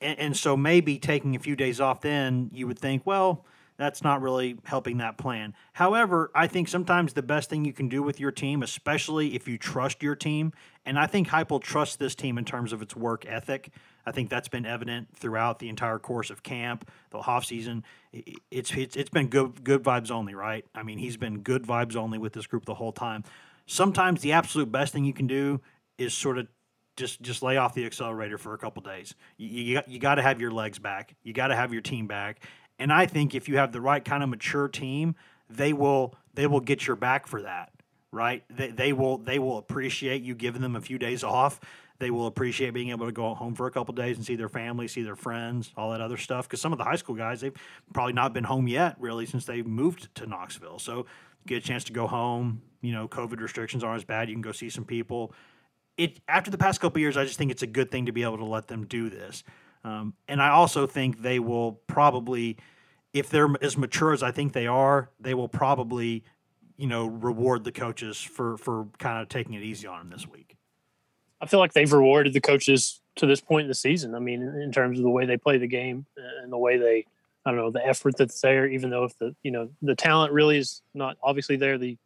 [0.01, 3.45] and so maybe taking a few days off then you would think well
[3.79, 7.89] that's not really helping that plan however i think sometimes the best thing you can
[7.89, 10.53] do with your team especially if you trust your team
[10.85, 13.71] and i think Heupel trusts this team in terms of its work ethic
[14.07, 17.85] i think that's been evident throughout the entire course of camp the off season
[18.51, 21.97] it's, it's it's been good good vibes only right i mean he's been good vibes
[21.97, 23.25] only with this group the whole time
[23.67, 25.61] sometimes the absolute best thing you can do
[25.99, 26.47] is sort of
[26.97, 29.15] just just lay off the accelerator for a couple days.
[29.37, 31.15] You you, you got to have your legs back.
[31.23, 32.41] You got to have your team back.
[32.79, 35.15] And I think if you have the right kind of mature team,
[35.49, 37.71] they will they will get your back for that.
[38.13, 38.45] Right?
[38.49, 41.61] They, they will they will appreciate you giving them a few days off.
[41.99, 44.49] They will appreciate being able to go home for a couple days and see their
[44.49, 46.49] family, see their friends, all that other stuff.
[46.49, 47.57] Because some of the high school guys, they've
[47.93, 50.79] probably not been home yet, really, since they moved to Knoxville.
[50.79, 51.07] So
[51.47, 52.63] get a chance to go home.
[52.83, 54.29] You know, COVID restrictions aren't as bad.
[54.29, 55.33] You can go see some people
[55.97, 58.23] it after the past couple years, I just think it's a good thing to be
[58.23, 59.43] able to let them do this.
[59.85, 62.57] Um, and I also think they will probably,
[63.13, 66.25] if they're as mature as I think they are, they will probably,
[66.77, 70.27] you know, reward the coaches for for kind of taking it easy on them this
[70.27, 70.46] week.
[71.41, 74.15] I feel like they've rewarded the coaches to this point in the season.
[74.15, 76.07] I mean, in terms of the way they play the game
[76.43, 77.07] and the way they,
[77.45, 78.67] I don't know, the effort that's there.
[78.67, 81.97] Even though if the you know the talent really is not obviously there, the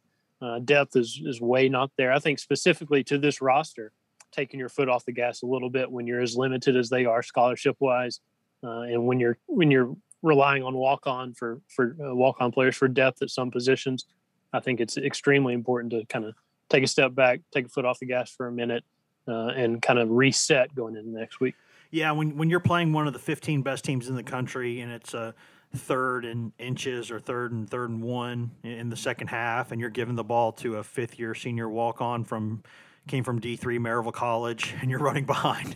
[0.41, 2.11] uh, depth is is way not there.
[2.11, 3.91] I think specifically to this roster,
[4.31, 7.05] taking your foot off the gas a little bit when you're as limited as they
[7.05, 8.19] are scholarship wise,
[8.63, 12.51] uh, and when you're when you're relying on walk on for for uh, walk on
[12.51, 14.05] players for depth at some positions.
[14.53, 16.35] I think it's extremely important to kind of
[16.69, 18.83] take a step back, take a foot off the gas for a minute,
[19.31, 21.55] uh, and kind of reset going into next week.
[21.89, 24.91] Yeah, when when you're playing one of the 15 best teams in the country, and
[24.91, 25.33] it's a
[25.75, 29.89] third and inches or third and third and one in the second half, and you're
[29.89, 32.63] giving the ball to a fifth year senior walk on from
[33.07, 35.75] came from D3 Maryville College, and you're running behind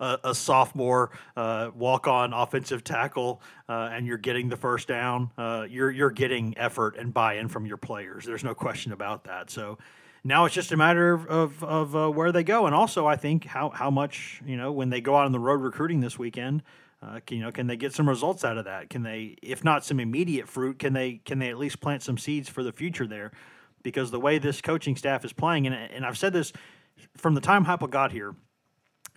[0.00, 5.30] a, a sophomore uh, walk on offensive tackle, uh, and you're getting the first down.
[5.38, 8.24] Uh, you're you're getting effort and buy in from your players.
[8.24, 9.50] There's no question about that.
[9.50, 9.78] So.
[10.26, 13.44] Now it's just a matter of, of, uh, where they go, and also I think
[13.44, 16.62] how, how much you know when they go out on the road recruiting this weekend,
[17.02, 18.88] uh, can, you know, can they get some results out of that?
[18.88, 22.16] Can they, if not some immediate fruit, can they can they at least plant some
[22.16, 23.32] seeds for the future there?
[23.82, 26.52] Because the way this coaching staff is playing, and, and I've said this
[27.16, 28.34] from the time Heupel got here,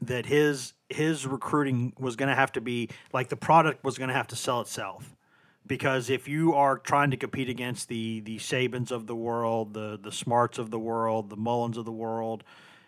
[0.02, 4.10] that his his recruiting was going to have to be like the product was going
[4.10, 5.16] to have to sell itself.
[5.68, 10.00] Because if you are trying to compete against the the Sabans of the world, the
[10.02, 12.44] the Smarts of the world, the Mullens of the world,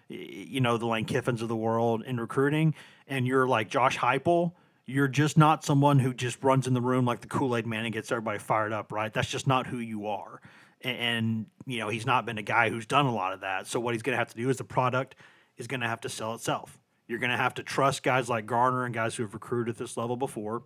[0.07, 2.73] you know, the Lane Kiffins of the world in recruiting,
[3.07, 4.53] and you're like Josh Heupel–
[4.89, 7.85] you're just not someone who just runs in the room like the Kool Aid Man
[7.85, 9.13] and gets everybody fired up, right?
[9.13, 10.41] That's just not who you are.
[10.81, 13.67] And, and, you know, he's not been a guy who's done a lot of that.
[13.67, 15.15] So what he's going to have to do is the product
[15.57, 16.79] is going to have to sell itself.
[17.07, 19.77] You're going to have to trust guys like Garner and guys who have recruited at
[19.77, 20.63] this level before.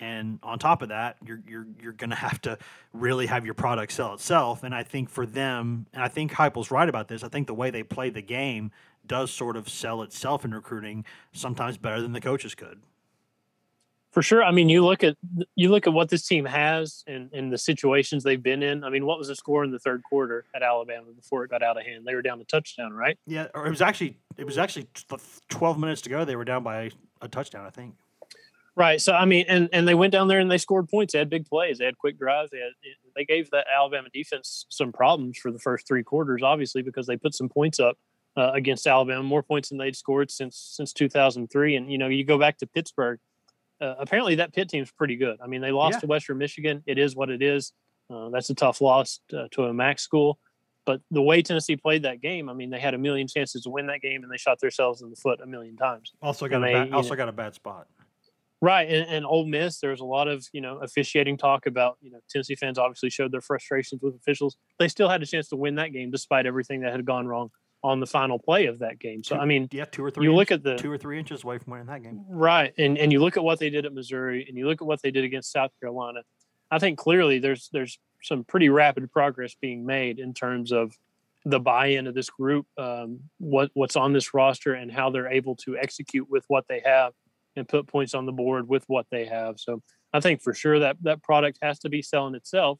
[0.00, 2.58] And on top of that, you're you're you're going to have to
[2.92, 4.64] really have your product sell itself.
[4.64, 7.22] And I think for them, and I think Heupel's right about this.
[7.22, 8.72] I think the way they play the game
[9.06, 12.80] does sort of sell itself in recruiting sometimes better than the coaches could.
[14.10, 14.44] For sure.
[14.44, 15.16] I mean, you look at
[15.56, 18.84] you look at what this team has and, and the situations they've been in.
[18.84, 21.64] I mean, what was the score in the third quarter at Alabama before it got
[21.64, 22.04] out of hand?
[22.06, 23.18] They were down a touchdown, right?
[23.26, 24.86] Yeah, or it was actually it was actually
[25.48, 26.24] twelve minutes to go.
[26.24, 27.96] They were down by a touchdown, I think.
[28.76, 29.00] Right.
[29.00, 31.12] So I mean, and and they went down there and they scored points.
[31.12, 31.78] They had big plays.
[31.78, 32.50] They had quick drives.
[32.50, 32.72] They had
[33.14, 37.16] they gave that Alabama defense some problems for the first three quarters, obviously because they
[37.16, 37.96] put some points up
[38.36, 41.76] uh, against Alabama, more points than they'd scored since since 2003.
[41.76, 43.20] And you know, you go back to Pittsburgh
[43.80, 45.38] uh, apparently that Pitt team's pretty good.
[45.42, 46.00] I mean, they lost yeah.
[46.00, 46.82] to Western Michigan.
[46.86, 47.72] It is what it is.
[48.10, 50.38] Uh, that's a tough loss to, to, a MAC school.
[50.86, 53.70] But the way Tennessee played that game, I mean, they had a million chances to
[53.70, 56.12] win that game, and they shot themselves in the foot a million times.
[56.20, 57.86] Also got and a they, also know, got a bad spot.
[58.64, 62.10] Right, and, and Ole Miss, there's a lot of you know officiating talk about you
[62.10, 64.56] know Tennessee fans obviously showed their frustrations with officials.
[64.78, 67.50] They still had a chance to win that game despite everything that had gone wrong
[67.82, 69.22] on the final play of that game.
[69.22, 70.24] So I mean, yeah, two or three.
[70.24, 72.72] You inch, look at the two or three inches away from winning that game, right?
[72.78, 75.02] And and you look at what they did at Missouri, and you look at what
[75.02, 76.20] they did against South Carolina.
[76.70, 80.96] I think clearly there's there's some pretty rapid progress being made in terms of
[81.44, 85.54] the buy-in of this group, um, what what's on this roster, and how they're able
[85.56, 87.12] to execute with what they have
[87.56, 89.58] and put points on the board with what they have.
[89.58, 92.78] So I think for sure that that product has to be selling itself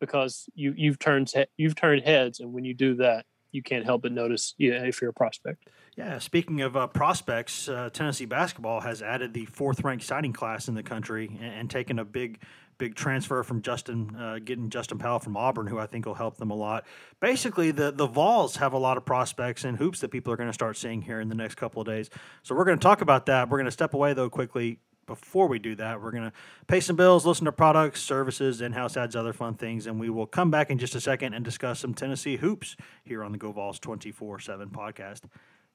[0.00, 4.02] because you you've turned you've turned heads, and when you do that, you can't help
[4.02, 5.68] but notice you know, if you're a prospect.
[5.96, 10.66] Yeah, speaking of uh, prospects, uh, Tennessee basketball has added the fourth ranked signing class
[10.66, 12.40] in the country and, and taken a big,
[12.78, 16.36] big transfer from Justin, uh, getting Justin Powell from Auburn, who I think will help
[16.36, 16.84] them a lot.
[17.20, 20.48] Basically, the the Vols have a lot of prospects and hoops that people are going
[20.48, 22.10] to start seeing here in the next couple of days.
[22.42, 23.48] So we're going to talk about that.
[23.48, 26.32] We're going to step away though quickly before we do that, we're going to
[26.66, 30.10] pay some bills, listen to products, services, in house ads, other fun things, and we
[30.10, 33.38] will come back in just a second and discuss some Tennessee hoops here on the
[33.38, 35.22] Go Vols 24 7 podcast.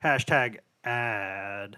[0.04, 1.78] Hashtag ad.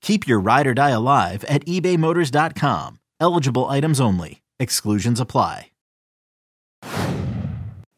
[0.00, 2.98] Keep your ride or die alive at ebaymotors.com.
[3.20, 4.42] Eligible items only.
[4.58, 5.70] Exclusions apply.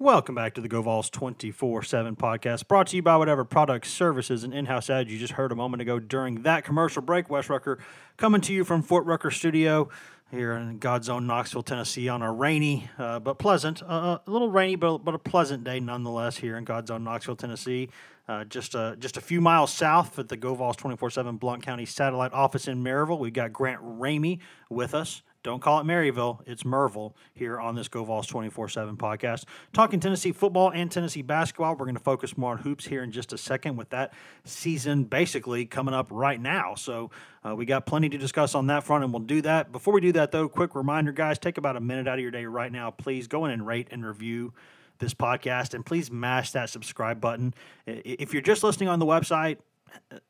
[0.02, 4.44] Welcome back to the GoVols 24 7 podcast, brought to you by whatever products, services,
[4.44, 7.28] and in house ads you just heard a moment ago during that commercial break.
[7.28, 7.78] Wes Rucker
[8.16, 9.90] coming to you from Fort Rucker Studio
[10.30, 14.48] here in God's own Knoxville, Tennessee, on a rainy uh, but pleasant, uh, a little
[14.48, 17.90] rainy but, but a pleasant day nonetheless here in God's own Knoxville, Tennessee.
[18.30, 22.32] Uh, just a just a few miles south at the GoVols 24/7 Blount County satellite
[22.32, 23.18] office in Maryville.
[23.18, 24.38] We've got Grant Ramey
[24.68, 25.22] with us.
[25.42, 29.46] Don't call it Maryville, it's Merville here on this GoVols 24/7 podcast.
[29.72, 31.72] Talking Tennessee football and Tennessee basketball.
[31.72, 34.12] We're going to focus more on hoops here in just a second with that
[34.44, 36.76] season basically coming up right now.
[36.76, 37.10] So
[37.44, 39.72] uh, we got plenty to discuss on that front, and we'll do that.
[39.72, 42.30] Before we do that, though, quick reminder, guys, take about a minute out of your
[42.30, 42.92] day right now.
[42.92, 44.52] Please go in and rate and review
[45.00, 47.54] this podcast, and please mash that subscribe button.
[47.86, 49.58] If you're just listening on the website,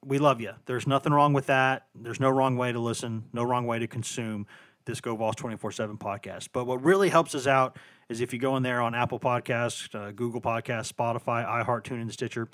[0.05, 0.53] we love you.
[0.67, 1.87] There's nothing wrong with that.
[1.95, 4.47] There's no wrong way to listen, no wrong way to consume
[4.87, 6.49] this Go Vols 24 7 podcast.
[6.53, 7.77] But what really helps us out
[8.09, 12.11] is if you go in there on Apple Podcasts, uh, Google Podcasts, Spotify, iHeart, TuneIn,
[12.11, 12.49] Stitcher,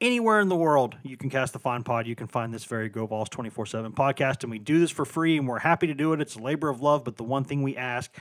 [0.00, 2.88] anywhere in the world you can cast the fine pod, you can find this very
[2.88, 4.42] Go Vols 24 7 podcast.
[4.42, 6.20] And we do this for free and we're happy to do it.
[6.20, 7.04] It's a labor of love.
[7.04, 8.12] But the one thing we ask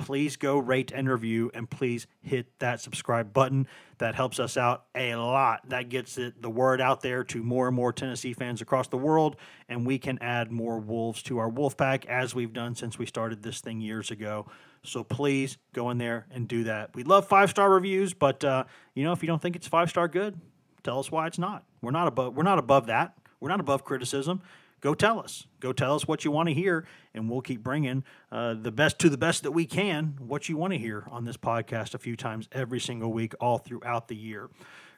[0.00, 3.68] please go rate and review and please hit that subscribe button.
[3.98, 5.68] That helps us out a lot.
[5.68, 8.96] That gets it, the word out there to more and more Tennessee fans across the
[8.96, 9.36] world,
[9.68, 13.04] and we can add more Wolves to our Wolf Pack as we've done since we
[13.04, 14.46] started this thing years ago.
[14.82, 16.94] So please go in there and do that.
[16.94, 19.90] We love five star reviews, but uh, you know if you don't think it's five
[19.90, 20.40] star good,
[20.82, 21.64] tell us why it's not.
[21.82, 22.34] We're not above.
[22.34, 23.14] We're not above that.
[23.38, 24.40] We're not above criticism
[24.80, 25.46] go tell us.
[25.60, 28.98] Go tell us what you want to hear, and we'll keep bringing uh, the best
[29.00, 31.98] to the best that we can, what you want to hear on this podcast a
[31.98, 34.48] few times every single week, all throughout the year.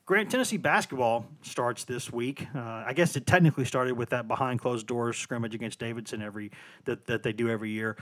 [0.05, 2.47] Grant Tennessee basketball starts this week.
[2.55, 6.51] Uh, I guess it technically started with that behind closed doors scrimmage against Davidson every
[6.87, 7.97] that, that they do every year,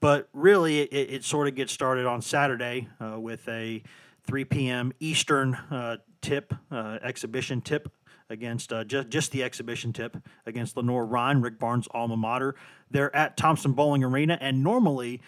[0.00, 3.82] but really it, it sort of gets started on Saturday uh, with a
[4.26, 4.92] 3 p.m.
[5.00, 7.90] Eastern uh, tip uh, exhibition tip
[8.30, 12.54] against uh, just, just the exhibition tip against Lenoir-Rhyne, Rick Barnes' alma mater.
[12.90, 15.20] They're at Thompson-Boling Arena, and normally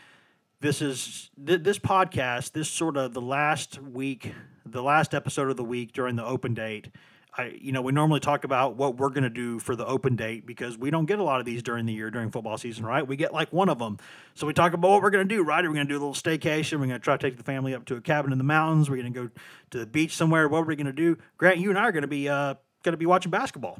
[0.60, 4.34] this is th- this podcast, this sort of the last week,
[4.66, 6.88] the last episode of the week during the open date.
[7.38, 10.16] I, you know, we normally talk about what we're going to do for the open
[10.16, 12.84] date because we don't get a lot of these during the year during football season,
[12.84, 13.06] right?
[13.06, 13.98] We get like one of them.
[14.34, 15.64] So we talk about what we're going to do, right?
[15.64, 16.80] Are we going to do a little staycation?
[16.80, 18.90] We're going to try to take the family up to a cabin in the mountains.
[18.90, 19.30] We're going to go
[19.70, 20.48] to the beach somewhere.
[20.48, 21.18] What are we going to do?
[21.38, 23.78] Grant, you and I are going to be uh, going to be watching basketball.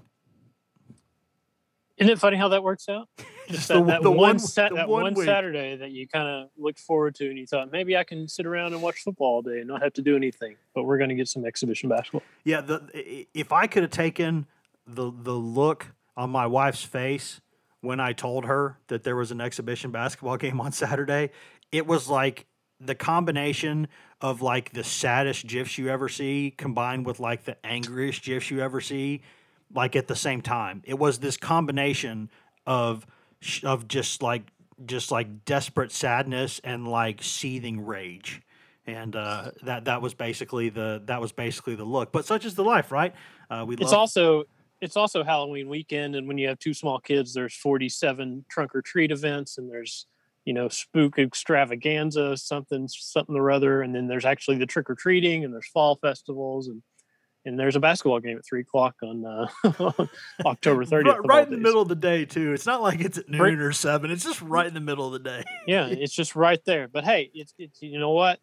[2.01, 3.09] Isn't it funny how that works out?
[3.49, 6.27] Just that, the, that the one, one set, that one, one Saturday that you kind
[6.27, 9.35] of looked forward to, and you thought maybe I can sit around and watch football
[9.35, 10.57] all day and not have to do anything.
[10.75, 12.23] But we're going to get some exhibition basketball.
[12.45, 14.47] Yeah, the, if I could have taken
[14.87, 17.41] the the look on my wife's face
[17.81, 21.31] when I told her that there was an exhibition basketball game on Saturday,
[21.73, 22.47] it was like
[22.81, 23.89] the combination
[24.21, 28.61] of like the saddest gifs you ever see combined with like the angriest gifs you
[28.61, 29.23] ever see
[29.73, 30.83] like at the same time.
[30.85, 32.31] It was this combination
[32.67, 33.07] of
[33.63, 34.43] of just like
[34.87, 38.43] just like desperate sadness and like seething rage.
[38.87, 42.13] And uh, that that was basically the that was basically the look.
[42.13, 43.15] But such is the life right?
[43.51, 44.45] Uh, we it's love- also
[44.81, 48.81] it's also halloween weekend and when you have two small kids there's 47 trunk or
[48.81, 50.07] treat events and there's
[50.51, 53.83] you know, spook extravaganza, something, something or other.
[53.83, 56.83] And then there's actually the trick or treating and there's fall festivals and,
[57.45, 59.47] and there's a basketball game at three o'clock on uh,
[60.45, 61.05] October 30th.
[61.05, 62.53] right, right in the middle of the day too.
[62.53, 63.59] It's not like it's at noon right.
[63.61, 64.11] or seven.
[64.11, 65.45] It's just right in the middle of the day.
[65.69, 65.87] yeah.
[65.87, 66.89] It's just right there.
[66.89, 68.41] But Hey, it's, it's, you know what?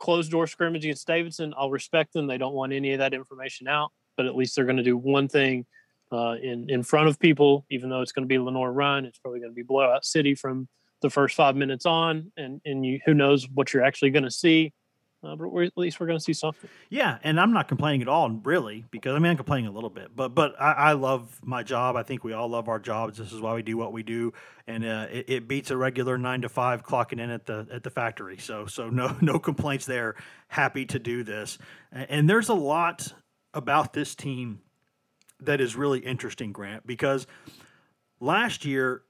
[0.00, 1.54] Closed door scrimmage against Davidson.
[1.56, 2.26] I'll respect them.
[2.26, 4.96] They don't want any of that information out, but at least they're going to do
[4.96, 5.64] one thing
[6.10, 9.38] uh, in in front of people, even though it's going to be Lenoir-Rhyne, It's probably
[9.38, 10.66] going to be blowout city from
[11.00, 14.30] the first five minutes on, and and you who knows what you're actually going to
[14.30, 14.72] see.
[15.20, 16.70] Uh, but at least we're going to see something.
[16.90, 19.90] Yeah, and I'm not complaining at all, really, because I mean I'm complaining a little
[19.90, 21.96] bit, but but I, I love my job.
[21.96, 23.18] I think we all love our jobs.
[23.18, 24.32] This is why we do what we do,
[24.68, 27.82] and uh, it, it, beats a regular nine to five clocking in at the at
[27.82, 28.38] the factory.
[28.38, 30.14] So so no no complaints there.
[30.46, 31.58] Happy to do this,
[31.90, 33.12] and there's a lot
[33.54, 34.60] about this team
[35.40, 37.26] that is really interesting, Grant, because
[38.20, 39.02] last year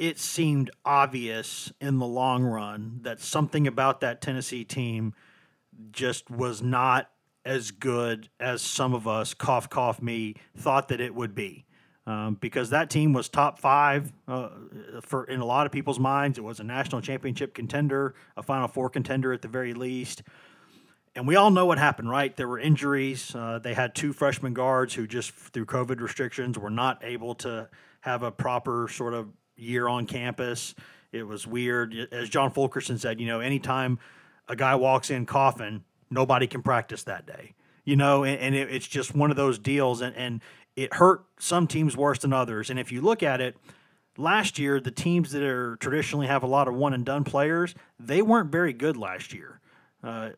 [0.00, 5.12] it seemed obvious in the long run that something about that Tennessee team
[5.92, 7.10] just was not
[7.44, 11.66] as good as some of us, cough, cough me, thought that it would be.
[12.06, 14.48] Um, because that team was top five uh,
[15.02, 16.38] for in a lot of people's minds.
[16.38, 20.22] It was a national championship contender, a Final Four contender at the very least.
[21.14, 22.34] And we all know what happened, right?
[22.34, 23.34] There were injuries.
[23.34, 27.68] Uh, they had two freshman guards who just through COVID restrictions were not able to
[28.00, 29.28] have a proper sort of
[29.60, 30.74] year on campus.
[31.12, 31.94] It was weird.
[32.12, 33.98] As John Fulkerson said, you know, anytime
[34.48, 37.54] a guy walks in coughing, nobody can practice that day.
[37.84, 40.40] You know, and, and it, it's just one of those deals, and, and
[40.76, 42.70] it hurt some teams worse than others.
[42.70, 43.56] And if you look at it,
[44.16, 47.74] last year, the teams that are traditionally have a lot of one and done players,
[47.98, 49.60] they weren't very good last year.
[50.02, 50.30] Uh,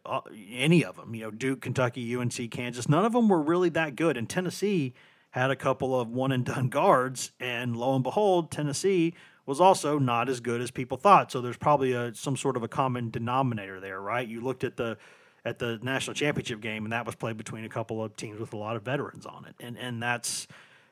[0.51, 3.95] any of them, you know, Duke, Kentucky, UNC, Kansas, none of them were really that
[3.95, 4.17] good.
[4.17, 4.93] And Tennessee
[5.33, 9.15] had a couple of one and done guards, and lo and behold, Tennessee
[9.45, 11.33] was also not as good as people thought.
[11.33, 14.27] So there's probably a, some sort of a common denominator there, right?
[14.27, 14.97] You looked at the
[15.45, 18.53] at the national championship game, and that was played between a couple of teams with
[18.53, 20.47] a lot of veterans on it, and and that's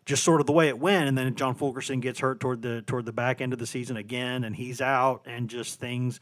[0.07, 1.07] just sort of the way it went.
[1.07, 3.97] And then John Fulkerson gets hurt toward the toward the back end of the season
[3.97, 6.19] again, and he's out, and just things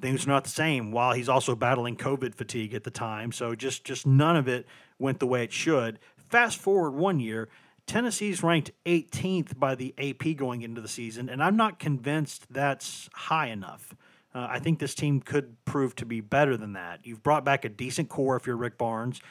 [0.00, 0.92] things are not the same.
[0.92, 4.66] While he's also battling COVID fatigue at the time, so just just none of it
[4.98, 5.98] went the way it should.
[6.28, 7.48] Fast forward one year,
[7.86, 13.08] Tennessee's ranked 18th by the AP going into the season, and I'm not convinced that's
[13.14, 13.94] high enough.
[14.34, 17.00] Uh, I think this team could prove to be better than that.
[17.04, 19.22] You've brought back a decent core if you're Rick Barnes,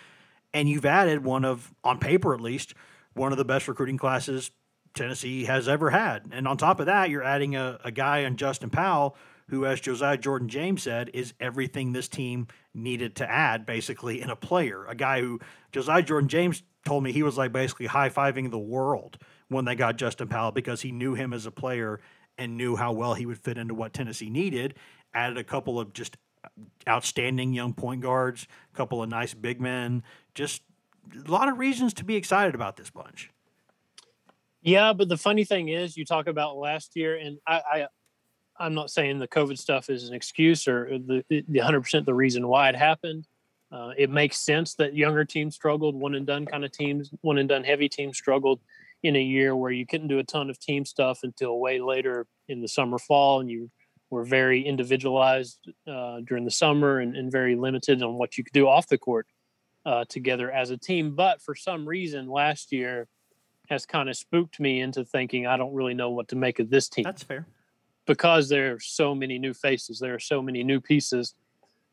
[0.54, 2.74] and you've added one of, on paper at least,
[3.14, 4.50] one of the best recruiting classes
[4.96, 6.28] Tennessee has ever had.
[6.32, 9.16] And on top of that, you're adding a, a guy in Justin Powell
[9.50, 14.30] who, as Josiah Jordan James said, is everything this team needed to add basically in
[14.30, 14.86] a player.
[14.86, 15.40] A guy who
[15.72, 19.18] Josiah Jordan James told me he was like basically high fiving the world
[19.50, 22.00] when they got Justin Powell because he knew him as a player
[22.38, 24.76] and knew how well he would fit into what Tennessee needed.
[25.14, 26.18] Added a couple of just
[26.88, 30.04] outstanding young point guards, a couple of nice big men,
[30.36, 30.62] just
[31.26, 33.32] a lot of reasons to be excited about this bunch.
[34.62, 37.88] Yeah, but the funny thing is, you talk about last year, and I, I
[38.60, 42.14] I'm not saying the COVID stuff is an excuse or the the 100 percent the
[42.14, 43.28] reason why it happened.
[43.72, 47.38] Uh, it makes sense that younger teams struggled, one and done kind of teams, one
[47.38, 48.62] and done heavy teams struggled
[49.04, 52.26] in a year where you couldn't do a ton of team stuff until way later
[52.48, 53.70] in the summer fall, and you
[54.10, 58.54] were very individualized uh, during the summer and, and, very limited on what you could
[58.54, 59.28] do off the court
[59.86, 61.14] uh, together as a team.
[61.14, 63.08] But for some reason, last year
[63.70, 66.70] has kind of spooked me into thinking I don't really know what to make of
[66.70, 67.04] this team.
[67.04, 67.46] That's fair.
[68.08, 71.36] Because there are so many new faces, there are so many new pieces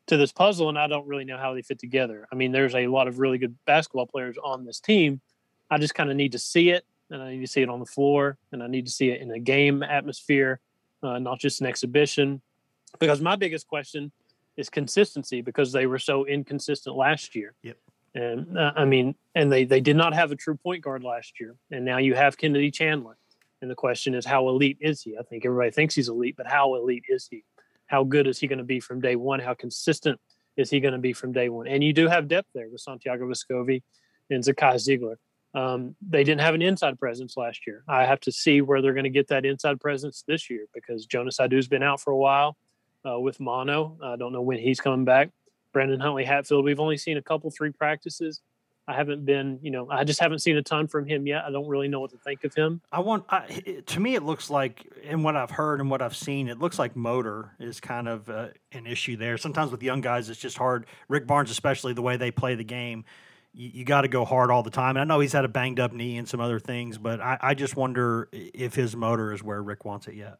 [0.07, 2.27] to this puzzle, and I don't really know how they fit together.
[2.31, 5.21] I mean, there's a lot of really good basketball players on this team.
[5.69, 7.79] I just kind of need to see it, and I need to see it on
[7.79, 10.59] the floor, and I need to see it in a game atmosphere,
[11.03, 12.41] uh, not just an exhibition.
[12.99, 14.11] Because my biggest question
[14.57, 17.53] is consistency because they were so inconsistent last year.
[17.63, 17.77] Yep.
[18.13, 21.39] And uh, I mean, and they they did not have a true point guard last
[21.39, 23.17] year, and now you have Kennedy Chandler.
[23.61, 25.17] And the question is, how elite is he?
[25.17, 27.43] I think everybody thinks he's elite, but how elite is he?
[27.87, 29.39] How good is he going to be from day one?
[29.39, 30.19] How consistent
[30.57, 31.67] is he going to be from day one?
[31.67, 33.83] And you do have depth there with Santiago Vescovi
[34.29, 35.15] and Zakai Zeigler.
[35.53, 37.83] Um, they didn't have an inside presence last year.
[37.87, 41.05] I have to see where they're going to get that inside presence this year because
[41.05, 42.57] Jonas Aidoo's been out for a while
[43.09, 43.97] uh, with mono.
[44.03, 45.29] I don't know when he's coming back.
[45.71, 48.41] Brandon Huntley Hatfield, we've only seen a couple, three practices.
[48.87, 51.43] I haven't been, you know, I just haven't seen a ton from him yet.
[51.43, 52.81] I don't really know what to think of him.
[52.91, 56.15] I want, I, to me, it looks like, in what I've heard and what I've
[56.15, 59.37] seen, it looks like motor is kind of uh, an issue there.
[59.37, 60.85] Sometimes with young guys, it's just hard.
[61.07, 63.05] Rick Barnes, especially the way they play the game,
[63.53, 64.97] you, you got to go hard all the time.
[64.97, 67.39] And I know he's had a banged up knee and some other things, but I,
[67.41, 70.37] I just wonder if his motor is where Rick wants it yet.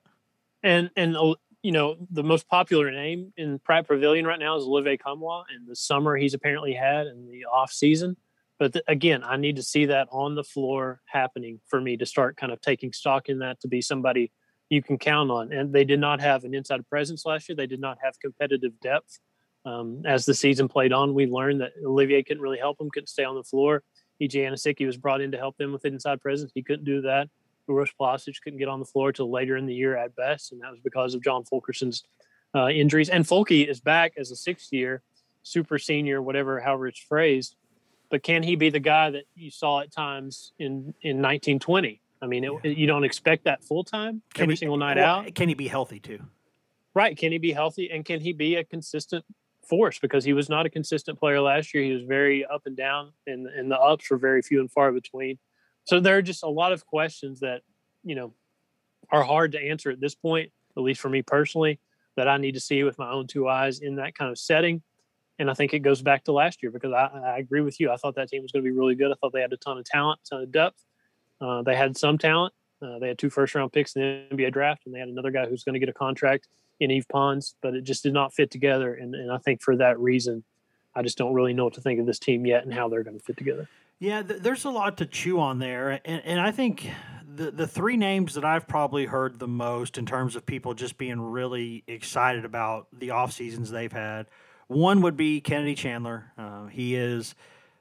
[0.61, 1.15] And and
[1.63, 5.67] you know, the most popular name in Pratt Pavilion right now is Olivier Nkamhoua, and
[5.67, 8.15] the summer he's apparently had in the off season.
[8.58, 12.06] But th- again, I need to see that on the floor happening for me to
[12.06, 14.32] start kind of taking stock in that to be somebody
[14.70, 15.51] you can count on.
[15.51, 17.56] And they did not have an inside presence last year.
[17.56, 19.20] They did not have competitive depth.
[19.66, 23.08] Um, as the season played on, we learned that Olivier couldn't really help them, couldn't
[23.08, 23.84] stay on the floor.
[24.22, 26.51] EJ Anosike was brought in to help them with inside presence.
[26.53, 27.28] He couldn't do that.
[27.68, 30.62] Uros Plavsic couldn't get on the floor till later in the year at best, and
[30.62, 32.03] that was because of John Fulkerson's
[32.56, 33.10] uh, injuries.
[33.10, 35.01] And Fulke is back as a sixth year,
[35.43, 37.56] super senior, whatever, however it's phrased.
[38.10, 42.01] But can he be the guy that you saw at times in in 1920?
[42.22, 42.72] I mean, it, yeah.
[42.72, 45.36] you don't expect that full time every he, single night well, out.
[45.36, 46.20] Can he be healthy too?
[46.93, 47.18] Right?
[47.18, 49.26] Can he be healthy, and can he be a consistent
[49.68, 49.99] force?
[49.99, 51.84] Because he was not a consistent player last year.
[51.84, 54.91] He was very up and down, and and the ups were very few and far
[54.91, 55.38] between.
[55.86, 57.62] So there are just a lot of questions that,
[58.03, 58.34] you know,
[59.12, 61.80] are hard to answer at this point, at least for me personally,
[62.16, 64.82] that I need to see with my own two eyes in that kind of setting.
[65.38, 67.91] And I think it goes back to last year because I, I agree with you.
[67.91, 69.11] I thought that team was going to be really good.
[69.11, 70.83] I thought they had a ton of talent, ton of depth.
[71.41, 72.53] Uh, they had some talent.
[72.81, 75.31] Uh, they had two first round picks in the NBA draft, and they had another
[75.31, 76.47] guy who's going to get a contract
[76.79, 78.93] in Yves Pons, but it just did not fit together.
[78.93, 80.43] And, and I think for that reason,
[80.93, 83.03] I just don't really know what to think of this team yet and how they're
[83.03, 83.67] going to fit together.
[83.99, 86.89] Yeah, th- there's a lot to chew on there, and and I think
[87.33, 90.97] the the three names that I've probably heard the most in terms of people just
[90.97, 94.27] being really excited about the off seasons they've had.
[94.68, 96.32] One would be Kennedy Chandler.
[96.38, 97.36] Uh, he is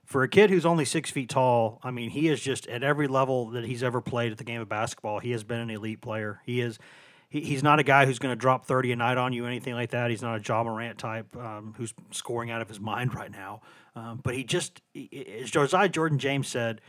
[0.04, 1.80] for a kid who's only six feet tall.
[1.82, 4.60] I mean, he is just at every level that he's ever played at the game
[4.60, 5.18] of basketball.
[5.18, 6.40] He has been an elite player.
[6.44, 6.78] He is
[7.34, 9.74] he, he's not a guy who's going to drop 30 a night on you, anything
[9.74, 10.10] like that.
[10.10, 13.60] He's not a Ja Morant type um, who's scoring out of his mind right now.
[13.96, 14.80] Um, but he just,
[15.40, 16.80] as Josiah Jordan James said,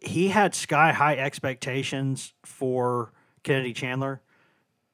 [0.00, 4.22] he had sky high expectations for Kennedy Chandler,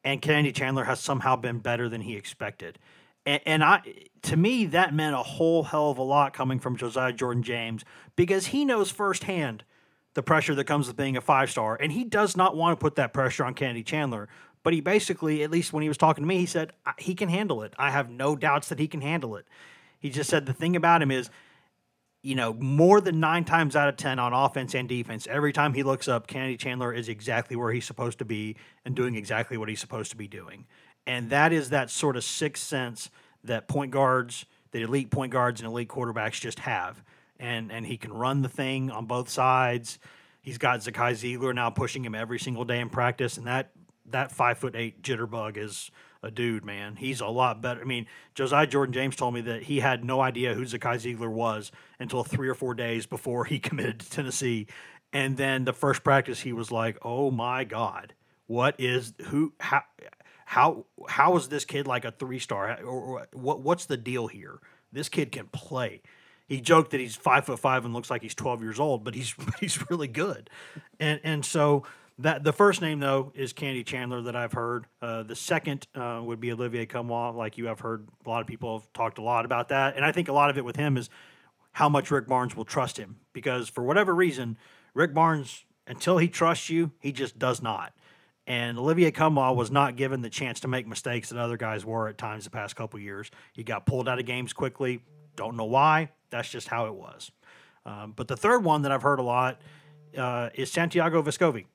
[0.03, 2.79] and Kennedy Chandler has somehow been better than he expected.
[3.27, 3.83] And, and I,
[4.23, 7.85] to me, that meant a whole hell of a lot coming from Josiah Jordan James
[8.15, 9.65] because he knows firsthand–
[10.17, 11.77] the pressure that comes with being a five star.
[11.81, 14.29] And he does not want to put that pressure on Kennedy Chandler.
[14.65, 17.29] But he basically, at least when he was talking to me, he said he can
[17.29, 17.75] handle it.
[17.79, 19.47] I have no doubts that he can handle it.
[20.01, 21.31] He just said the thing about him is,
[22.23, 25.75] you know, more than nine times out of 10 on offense and defense, every time
[25.75, 29.57] he looks up, Kennedy Chandler is exactly where he's supposed to be and doing exactly
[29.57, 30.65] what he's supposed to be doing.
[31.07, 33.11] And that is that sort of sixth sense
[33.45, 37.03] that point guards, that elite point guards and elite quarterbacks just have
[37.39, 39.99] and and he can run the thing on both sides.
[40.41, 43.73] He's got Zakai Zeigler now pushing him every single day in practice, and that
[44.07, 45.91] that five foot eight jitterbug is
[46.23, 46.97] a dude, man.
[46.97, 47.81] He's a lot better.
[47.81, 51.31] I mean, Josiah Jordan James told me that he had no idea who Zakai Zeigler
[51.31, 54.67] was until three or four days before he committed to Tennessee.
[55.13, 58.15] And then the first practice, he was like, "Oh my God,
[58.47, 59.53] what is who?
[59.61, 59.83] How
[60.47, 62.81] how how is this kid like a three star?
[62.83, 64.61] Or, what what's the deal here?
[64.93, 66.03] This kid can play."
[66.47, 69.17] He joked that he's five foot five and looks like he's twelve years old, but
[69.17, 70.49] he's he's really good,
[71.01, 71.85] and and so
[72.21, 74.87] that the first name though is Kennedy Chandler that I've heard.
[75.03, 78.07] Uh, the second uh, would be Olivier Nkamhoua, like you have heard.
[78.25, 80.49] A lot of people have talked a lot about that, and I think a lot
[80.49, 81.11] of it with him is
[81.73, 84.57] how much Rick Barnes will trust him because for whatever reason,
[84.95, 87.93] Rick Barnes until he trusts you, he just does not.
[88.47, 92.09] And Olivier Nkamhoua was not given the chance to make mistakes that other guys were
[92.09, 93.31] at times the past couple years.
[93.53, 95.03] He got pulled out of games quickly.
[95.35, 96.11] Don't know why.
[96.31, 97.33] That's just how it was.
[97.85, 99.61] Um, but the third one that I've heard a lot
[100.17, 101.67] uh, is Santiago Vescovi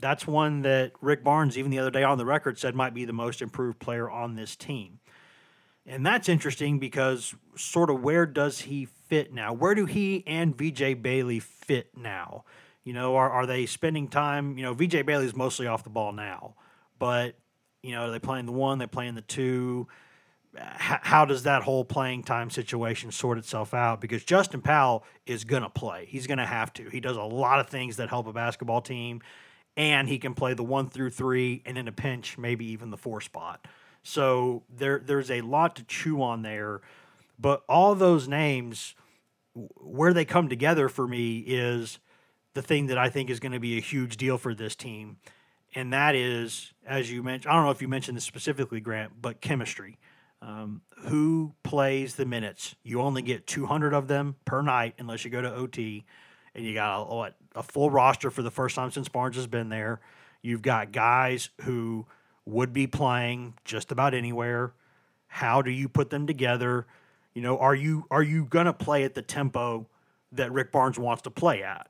[0.00, 3.04] that's one that Rick Barnes, even the other day on the record, said might be
[3.04, 4.98] the most improved player on this team.
[5.86, 9.52] And that's interesting because sort of where does he fit now?
[9.52, 12.44] Where do he and VJ Bailey fit now?
[12.84, 14.56] You know, are, are they spending time?
[14.56, 16.54] You know, VJ Bailey's mostly off the ball now,
[16.98, 17.36] but,
[17.82, 19.88] you know, are they playing the one, they playing the two?
[20.56, 24.00] How, how does that whole playing time situation sort itself out?
[24.00, 26.06] Because Justin Powell is going to play.
[26.08, 26.88] He's going to have to.
[26.88, 29.20] He does a lot of things that help a basketball team
[29.76, 32.96] and he can play the one through three, and in a pinch, maybe even the
[32.96, 33.66] four spot.
[34.02, 36.80] So there, there's a lot to chew on there.
[37.38, 38.94] But all those names,
[39.54, 41.98] where they come together for me is
[42.54, 45.16] the thing that I think is going to be a huge deal for this team.
[45.74, 49.12] And that is, as you mentioned, I don't know if you mentioned this specifically, Grant,
[49.20, 49.98] but chemistry.
[50.42, 52.74] Um, who plays the minutes?
[52.82, 56.04] You only get 200 of them per night unless you go to OT
[56.54, 59.46] and you got a, what, a full roster for the first time since Barnes has
[59.46, 60.00] been there.
[60.42, 62.06] You've got guys who
[62.46, 64.72] would be playing just about anywhere.
[65.26, 66.86] How do you put them together?
[67.34, 69.86] You know, are you are you gonna play at the tempo
[70.32, 71.89] that Rick Barnes wants to play at?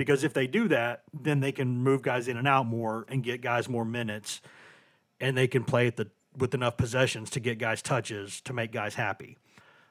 [0.00, 3.22] Because if they do that, then they can move guys in and out more and
[3.22, 4.40] get guys more minutes,
[5.20, 8.72] and they can play at the with enough possessions to get guys touches to make
[8.72, 9.36] guys happy.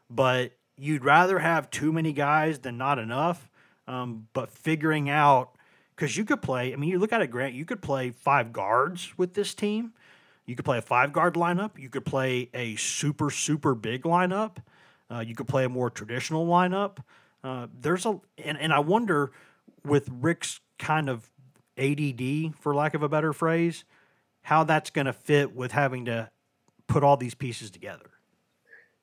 [0.09, 3.47] But you'd rather have too many guys than not enough.
[3.87, 5.51] Um, but figuring out
[5.95, 6.73] because you could play.
[6.73, 7.53] I mean, you look at it, Grant.
[7.53, 9.93] You could play five guards with this team.
[10.47, 11.77] You could play a five guard lineup.
[11.77, 14.57] You could play a super super big lineup.
[15.11, 16.97] Uh, you could play a more traditional lineup.
[17.43, 19.31] Uh, there's a and, and I wonder
[19.83, 21.29] with Rick's kind of
[21.77, 23.85] ADD, for lack of a better phrase,
[24.41, 26.29] how that's going to fit with having to
[26.87, 28.09] put all these pieces together.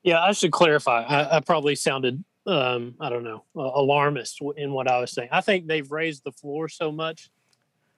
[0.03, 1.03] Yeah, I should clarify.
[1.03, 5.29] I, I probably sounded um, I don't know, uh, alarmist in what I was saying.
[5.33, 7.31] I think they've raised the floor so much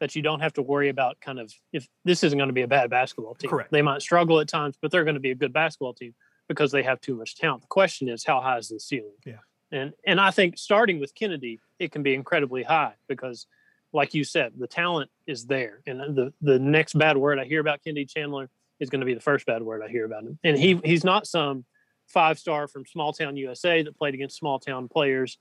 [0.00, 2.62] that you don't have to worry about kind of if this isn't going to be
[2.62, 3.50] a bad basketball team.
[3.50, 3.70] Correct.
[3.70, 6.14] They might struggle at times, but they're going to be a good basketball team
[6.46, 7.62] because they have too much talent.
[7.62, 9.16] The question is, how high is the ceiling?
[9.26, 9.38] Yeah.
[9.70, 13.46] And and I think starting with Kennedy, it can be incredibly high because,
[13.92, 15.80] like you said, the talent is there.
[15.86, 18.48] And the the next bad word I hear about Kennedy Chandler
[18.80, 20.38] is going to be the first bad word I hear about him.
[20.44, 21.64] And he he's not some
[22.06, 25.38] five star from small town USA that played against small town players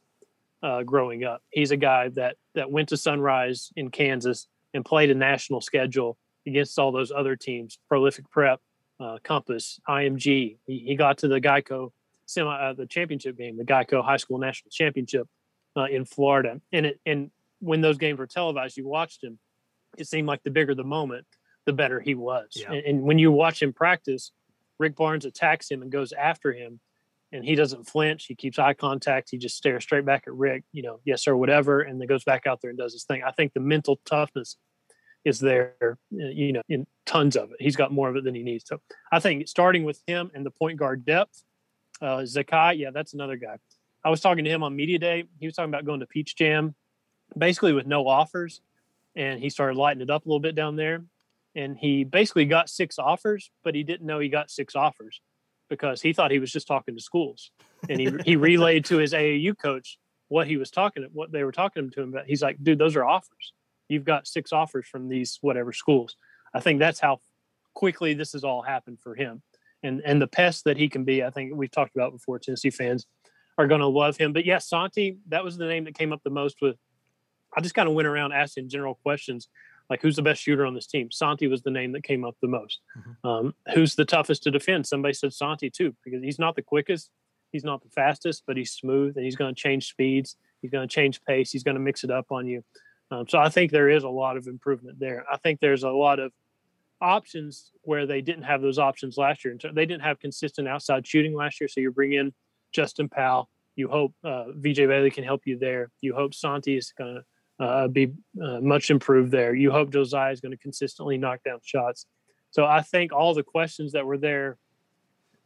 [0.64, 1.42] uh, growing up.
[1.50, 6.18] He's a guy that that went to Sunrise in Kansas and played a national schedule
[6.46, 8.62] against all those other teams, Prolific Prep,
[9.00, 10.58] uh, Compass, IMG.
[10.66, 11.92] He, he, got to the Geico
[12.26, 15.28] semi uh, the championship game, the Geico High School National Championship
[15.78, 16.60] uh, in Florida.
[16.74, 19.40] And it and when those games were televised, you watched him.
[19.98, 21.26] It seemed like the bigger the moment,
[21.66, 22.50] the better he was.
[22.52, 22.72] Yeah.
[22.72, 24.32] And, and when you watch him practice,
[24.80, 26.80] Rick Barnes attacks him and goes after him,
[27.32, 28.26] and he doesn't flinch.
[28.26, 29.30] He keeps eye contact.
[29.32, 32.24] He just stares straight back at Rick, you know, yes sir, whatever, and then goes
[32.24, 33.24] back out there and does his thing.
[33.24, 34.58] I think the mental toughness
[35.26, 37.58] is there, uh, you know, in tons of it.
[37.60, 38.66] He's got more of it than he needs.
[38.68, 38.80] So
[39.12, 41.44] I think starting with him and the point guard depth,
[42.02, 43.58] uh, Zakai, yeah, that's another guy.
[44.04, 45.26] I was talking to him on media day.
[45.40, 46.76] He was talking about going to Peach Jam,
[47.38, 48.62] basically with no offers,
[49.16, 51.04] and he started lighting it up a little bit down there
[51.58, 55.22] and he basically got six offers, but he didn't know he got six offers
[55.70, 57.52] because he thought he was just talking to schools.
[57.90, 59.98] And he he relayed to his AAU coach
[60.30, 62.28] what he was talking what they were talking to him about.
[62.28, 63.54] He's like, dude, those are offers.
[63.90, 66.16] You've got six offers from these whatever schools.
[66.54, 67.22] I think that's how
[67.74, 69.42] quickly this has all happened for him.
[69.82, 72.38] And and the pest that he can be, I think we've talked about before.
[72.38, 73.08] Tennessee fans
[73.58, 74.34] are going to love him.
[74.34, 76.76] But yes, yeah, Santi, that was the name that came up the most with.
[77.56, 79.48] I just kind of went around asking general questions
[79.90, 81.12] like who's the best shooter on this team?
[81.12, 82.82] Santi was the name that came up the most.
[82.98, 83.28] Mm-hmm.
[83.28, 84.86] Um, who's the toughest to defend?
[84.86, 87.10] Somebody said Santi too, because he's not the quickest,
[87.52, 90.36] he's not the fastest, but he's smooth and he's going to change speeds.
[90.62, 91.52] He's going to change pace.
[91.52, 92.64] He's going to mix it up on you.
[93.12, 95.24] Um, so I think there is a lot of improvement there.
[95.32, 96.34] I think there's a lot of
[97.00, 99.52] options where they didn't have those options last year.
[99.52, 101.68] And so they didn't have consistent outside shooting last year.
[101.68, 102.34] So you bring in
[102.72, 103.50] Justin Powell.
[103.76, 105.92] You hope uh, VJ Bailey can help you there.
[106.02, 109.54] You hope Santi is going to uh, be uh, much improved there.
[109.54, 112.06] You hope Josiah is going to consistently knock down shots.
[112.52, 114.58] So I think all the questions that were there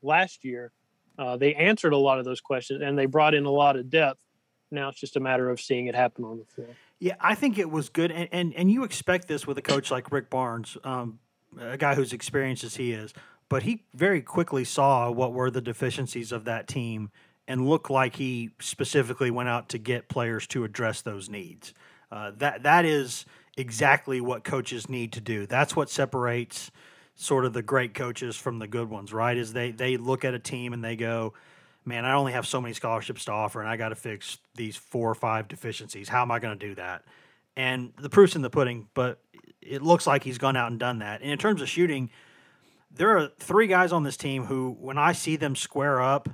[0.01, 0.71] last year,
[1.17, 3.89] uh, they answered a lot of those questions and they brought in a lot of
[3.89, 4.19] depth.
[4.71, 6.69] Now it's just a matter of seeing it happen on the floor.
[6.99, 9.89] Yeah, I think it was good, and and, and you expect this with a coach
[9.91, 11.19] like Rick Barnes, um,
[11.59, 13.13] a guy who's experienced as he is,
[13.51, 17.11] but he very quickly saw what were the deficiencies of that team
[17.49, 21.73] and looked like he specifically went out to get players to address those needs.
[22.09, 23.25] Uh, that that is
[23.57, 25.45] exactly what coaches need to do.
[25.45, 26.71] That's what separates
[27.15, 29.35] sort of the great coaches from the good ones, right?
[29.35, 31.33] Is they they look at a team and they go,
[31.83, 34.77] man, I only have so many scholarships to offer, and I got to fix these
[34.77, 36.07] four or five deficiencies.
[36.07, 37.03] How am I going to do that?
[37.57, 39.19] And the proof's in the pudding, but
[39.61, 41.21] it looks like he's gone out and done that.
[41.21, 42.11] And in terms of shooting,
[42.93, 46.29] there are three guys on this team who, when I see them square up,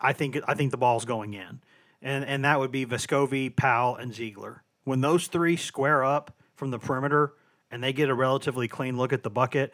[0.00, 1.60] I think I think the ball's going in,
[2.00, 4.60] and and that would be Vescovi, Powell, and Zeigler.
[4.84, 7.34] When those three square up from the perimeter
[7.70, 9.72] and they get a relatively clean look at the bucket,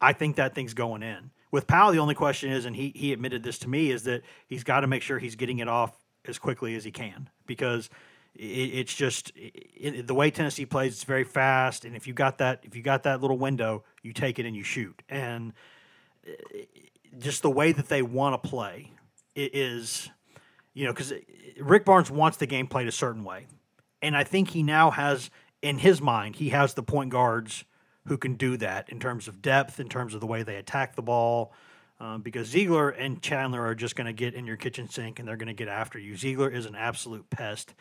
[0.00, 1.30] I think that thing's going in.
[1.50, 4.22] With Powell, the only question is, and he he admitted this to me, is that
[4.46, 5.92] he's got to make sure he's getting it off
[6.26, 7.90] as quickly as he can because
[8.36, 10.94] it's just it, the way Tennessee plays.
[10.94, 14.12] It's very fast, and if you got that if you got that little window, you
[14.12, 15.02] take it and you shoot.
[15.08, 15.52] And
[17.18, 18.90] just the way that they want to play
[19.36, 20.10] is,
[20.72, 21.12] you know, because
[21.60, 23.46] Rick Barnes wants the game played a certain way,
[24.02, 25.30] and I think he now has
[25.62, 27.64] in his mind he has the point guards
[28.06, 30.94] who can do that in terms of depth, in terms of the way they attack
[30.94, 31.52] the ball.
[32.00, 35.28] Um, because Zeigler and Chandler are just going to get in your kitchen sink and
[35.28, 36.14] they're going to get after you.
[36.14, 37.72] Zeigler is an absolute pest.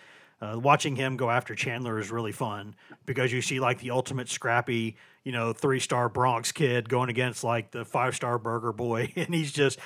[0.44, 2.76] Uh, watching him go after Chandler is really fun
[3.06, 7.46] because you see like the ultimate scrappy, you know, three star Bronx kid going against
[7.46, 9.80] like the five star burger boy, and he's just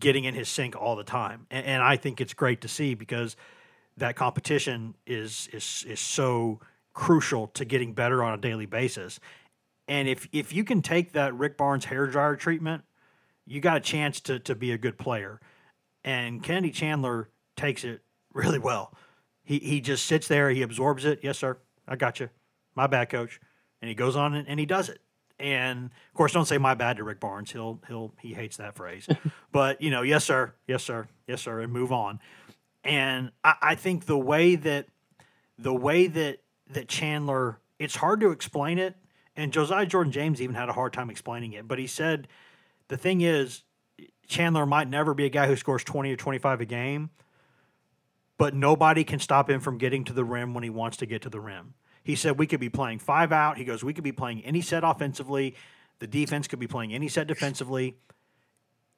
[0.00, 1.46] getting in his sink all the time.
[1.48, 3.36] And, and I think it's great to see because
[3.98, 6.58] that competition is is is so
[6.92, 9.20] crucial to getting better on a daily basis.
[9.86, 12.82] And if if you can take that Rick Barnes hair dryer treatment,
[13.46, 15.40] you got a chance to to be a good player.
[16.02, 18.02] And Kennedy Chandler takes it
[18.34, 18.92] really well.
[19.50, 21.18] He he just sits there, he absorbs it.
[21.24, 21.58] Yes, sir.
[21.88, 22.30] I got you.
[22.76, 23.40] My bad, coach.
[23.82, 25.00] And he goes on and, and he does it.
[25.40, 27.50] And of course, don't say my bad to Rick Barnes.
[27.50, 29.08] He'll he'll he hates that phrase.
[29.52, 32.20] but you know, yes, sir, yes, sir, yes, sir, and move on.
[32.84, 34.86] And I, I think the way that
[35.58, 36.38] the way that
[36.68, 38.94] that Chandler, it's hard to explain it
[39.34, 41.66] and Josiah Jordan James even had a hard time explaining it.
[41.66, 42.28] But he said
[42.86, 43.64] the thing is,
[44.28, 47.10] Chandler might never be a guy who scores 20 or 25 a game,
[48.40, 51.20] but nobody can stop him from getting to the rim when he wants to get
[51.20, 51.74] to the rim.
[52.02, 53.58] He said we could be playing five out.
[53.58, 55.54] He goes, we could be playing any set offensively.
[55.98, 57.98] The defense could be playing any set defensively.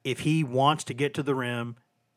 [0.05, 1.75] If he wants to get to the rim,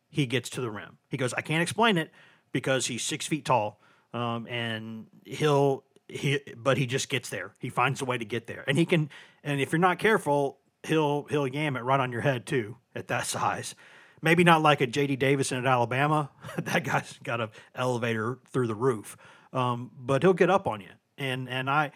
[0.08, 0.98] he gets to the rim.
[1.08, 2.12] He goes, I can't explain it
[2.52, 3.80] because he's six feet tall,
[4.14, 7.54] um, and he'll he but he just gets there.
[7.58, 9.10] He finds a way to get there, and he can.
[9.42, 13.08] And if you're not careful, he'll he'll yam it right on your head too at
[13.08, 13.74] that size.
[14.22, 15.16] Maybe not like a J.D.
[15.16, 16.30] Davison at Alabama.
[16.58, 19.16] that guy's got an elevator through the roof,
[19.52, 20.90] um, but he'll get up on you.
[21.18, 21.92] And and I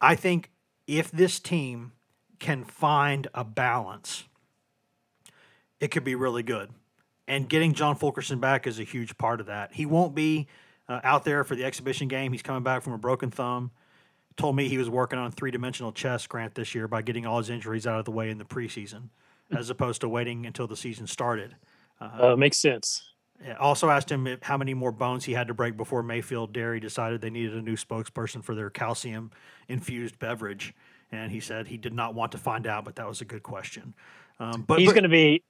[0.00, 0.50] I think
[0.86, 1.92] if this team
[2.38, 4.24] can find a balance,
[5.80, 6.70] it could be really good.
[7.26, 9.74] And getting John Fulkerson back is a huge part of that.
[9.74, 10.48] He won't be
[10.88, 12.32] uh, out there for the exhibition game.
[12.32, 13.70] He's coming back from a broken thumb.
[14.36, 17.38] Told me he was working on three dimensional chess grant this year by getting all
[17.38, 19.10] his injuries out of the way in the preseason,
[19.56, 21.56] as opposed to waiting until the season started.
[22.00, 23.02] Uh, uh, makes sense.
[23.60, 26.80] Also asked him if, how many more bones he had to break before Mayfield Dairy
[26.80, 29.30] decided they needed a new spokesperson for their calcium
[29.68, 30.74] infused beverage,
[31.12, 33.44] and he said he did not want to find out, but that was a good
[33.44, 33.94] question.
[34.40, 35.44] Um, but he's going to be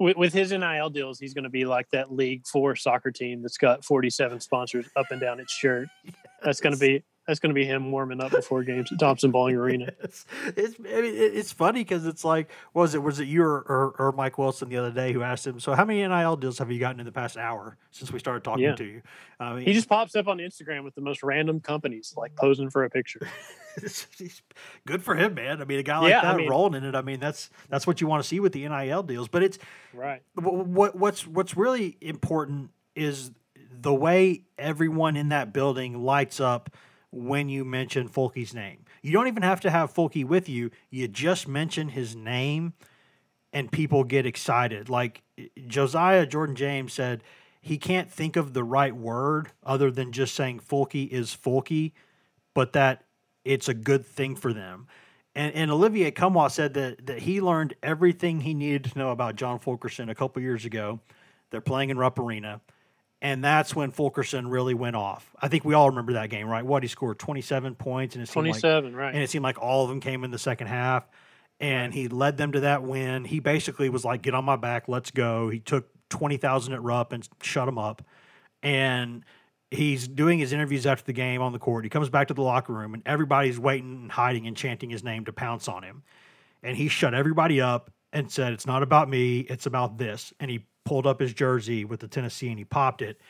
[0.00, 3.42] with, with his NIL deals, he's going to be like that League Four soccer team
[3.42, 5.88] that's got 47 sponsors up and down its shirt.
[6.42, 6.46] Yes.
[6.46, 9.54] That's going to be that's going to be him warming up before games at Thompson-Boling
[9.54, 9.92] Arena.
[10.02, 10.26] It's,
[10.56, 13.94] it's, I mean, it's funny because it's like, was it was it you or, or,
[13.98, 15.60] or, Mike Wilson the other day who asked him?
[15.60, 18.42] So, how many NIL deals have you gotten in the past hour since we started
[18.42, 18.74] talking yeah.
[18.74, 19.02] to you?
[19.38, 22.70] I mean, he just pops up on Instagram with the most random companies, like posing
[22.70, 23.20] for a picture.
[24.86, 25.60] good for him, man.
[25.60, 26.96] I mean, a guy like yeah, that I mean, rolling in it.
[26.96, 29.28] I mean, that's that's what you want to see with the NIL deals.
[29.28, 29.58] But it's
[29.94, 30.22] right.
[30.34, 33.30] What what's what's really important is
[33.70, 36.70] the way everyone in that building lights up
[37.10, 38.84] when you mention Fulke's name.
[39.02, 40.70] You don't even have to have Fulke with you.
[40.90, 42.74] You just mention his name
[43.52, 44.88] and people get excited.
[44.88, 45.22] Like
[45.66, 47.22] Josiah Jordan James said,
[47.60, 51.92] he can't think of the right word other than just saying Fulke is Fulke,
[52.54, 53.04] but that
[53.44, 54.86] it's a good thing for them.
[55.34, 59.36] And, and Olivier Nkamhoua said that, that he learned everything he needed to know about
[59.36, 61.00] John Fulkerson a couple years ago.
[61.50, 62.60] They're playing in Rupp Arena.
[63.22, 65.30] And that's when Fulkerson really went off.
[65.40, 66.64] I think we all remember that game, right?
[66.64, 69.14] What he scored 27 points, and it seemed 27, like, right?
[69.14, 71.06] And it seemed like all of them came in the second half,
[71.58, 73.26] and he led them to that win.
[73.26, 77.12] He basically was like, "Get on my back, let's go." He took 20,000 at Rupp
[77.12, 78.00] and shut them up,
[78.62, 79.22] and
[79.70, 81.84] he's doing his interviews after the game on the court.
[81.84, 85.04] He comes back to the locker room, and everybody's waiting and hiding and chanting his
[85.04, 86.04] name to pounce on him,
[86.62, 90.50] and he shut everybody up and said, "It's not about me, it's about this," and
[90.50, 93.20] he pulled up his jersey with the Tennessee and he popped it.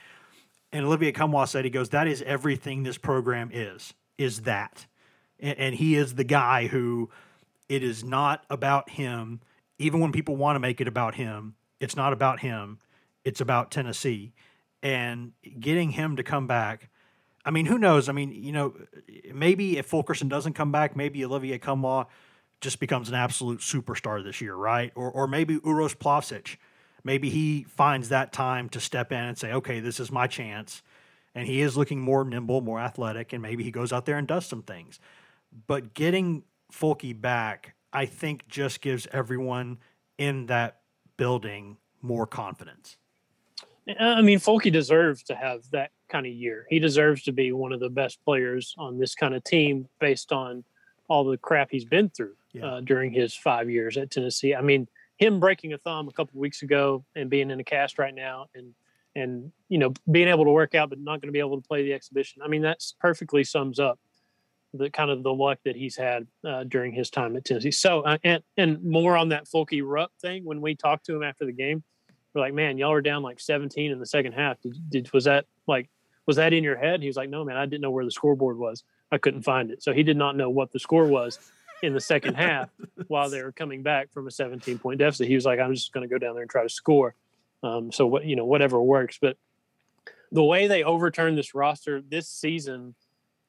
[0.73, 4.87] And Olivier Nkamhoua said, he goes, that is everything this program is, is that.
[5.41, 7.11] And, and, he is the guy who
[7.69, 9.41] it is not about him.
[9.79, 12.79] Even when people want to make it about him, it's not about him.
[13.25, 14.33] It's about Tennessee.
[14.83, 16.89] And getting him to come back,
[17.45, 18.09] I mean, who knows?
[18.09, 18.75] I mean, you know,
[19.33, 22.07] maybe if Fulkerson doesn't come back, maybe Olivier Nkamhoua
[22.61, 24.93] just becomes an absolute superstar this year, right?
[24.95, 26.57] Or, or maybe Uros Plavsic–
[27.05, 30.83] maybe he finds that time to step in and say, okay, this is my chance.
[31.35, 34.27] And he is looking more nimble, more athletic, and maybe he goes out there and
[34.27, 34.99] does some things.
[35.67, 39.79] But getting Fulky back, I think, just gives everyone
[40.19, 40.81] in that
[41.17, 42.97] building more confidence.
[43.99, 46.67] I mean, Fulky deserves to have that kind of year.
[46.69, 50.33] He deserves to be one of the best players on this kind of team based
[50.33, 50.65] on
[51.09, 52.67] all the crap he's been through yeah.
[52.67, 54.55] uh, during his five years at Tennessee.
[54.55, 54.87] I mean,
[55.21, 58.47] him breaking a thumb a couple weeks ago and being in a cast right now
[58.55, 58.75] and
[59.15, 61.69] and you know being able to work out but not going to be able to
[61.69, 62.43] play the exhibition.
[62.43, 64.01] I mean that's perfectly sums up
[64.73, 67.71] the kind of the luck that he's had uh, during his time at Tennessee.
[67.71, 71.23] So uh, and and more on that Fulky Rupp thing when we talked to him
[71.23, 71.83] after the game,
[72.33, 74.59] we're like, man, y'all were down like 17 in the second half.
[74.63, 75.91] Did, did was that like
[76.27, 77.03] was that in your head?
[77.03, 78.85] He was like, no, man, I didn't know where the scoreboard was.
[79.13, 79.83] I couldn't find it.
[79.83, 81.39] So he did not know what the score was
[81.83, 82.69] in the second half
[83.09, 85.29] while they were coming back from a 17 point deficit.
[85.29, 87.15] He was like, I'm just going to go down there and try to score.
[87.63, 89.19] Um, so what, you know, whatever works.
[89.21, 89.37] But
[90.33, 92.95] the way they overturned this roster this season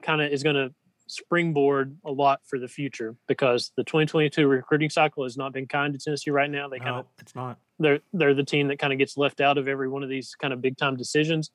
[0.02, 0.74] kind of is going to
[1.08, 5.94] springboard a lot for the future because the 2022 recruiting cycle has not been kind
[5.94, 6.70] to Tennessee right now.
[6.70, 9.58] They kind of, it's not, they're, they're the team that kind of gets left out
[9.58, 11.52] of every one of these kind of big time decisions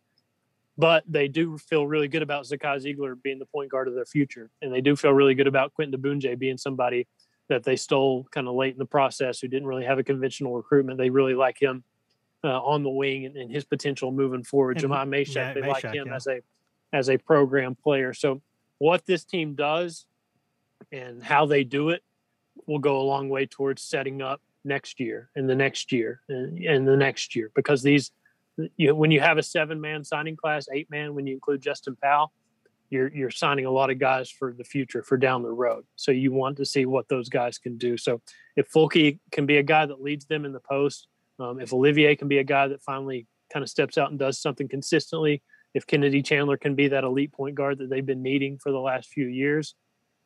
[0.79, 4.05] but they do feel really good about Zakai Zeigler being the point guard of their
[4.05, 4.51] future.
[4.61, 7.07] And they do feel really good about Quinton Diboundje being somebody
[7.49, 10.55] that they stole kind of late in the process who didn't really have a conventional
[10.55, 10.99] recruitment.
[10.99, 11.85] They really like him
[12.45, 14.83] uh, on the wing and, and, his potential moving forward.
[14.83, 16.17] And, Jahmai Mashack, yeah, they like him yeah.
[16.17, 16.41] as a
[16.93, 18.13] as a program player.
[18.13, 18.43] So
[18.79, 20.07] what this team does
[20.93, 22.03] and how they do it
[22.67, 26.59] will go a long way towards setting up next year and the next year and,
[26.59, 28.11] and the next year because these–
[28.77, 31.97] you when you have a seven man signing class, eight man when you include Justin
[32.03, 32.33] Powell,
[32.91, 35.85] you're you're signing a lot of guys for the future for down the road.
[35.97, 37.97] So you want to see what those guys can do.
[37.97, 38.21] So
[38.57, 42.17] if Fulky can be a guy that leads them in the post, um, if Olivier
[42.17, 45.43] can be a guy that finally kind of steps out and does something consistently,
[45.75, 48.81] if Kennedy Chandler can be that elite point guard that they've been needing for the
[48.81, 49.75] last few years,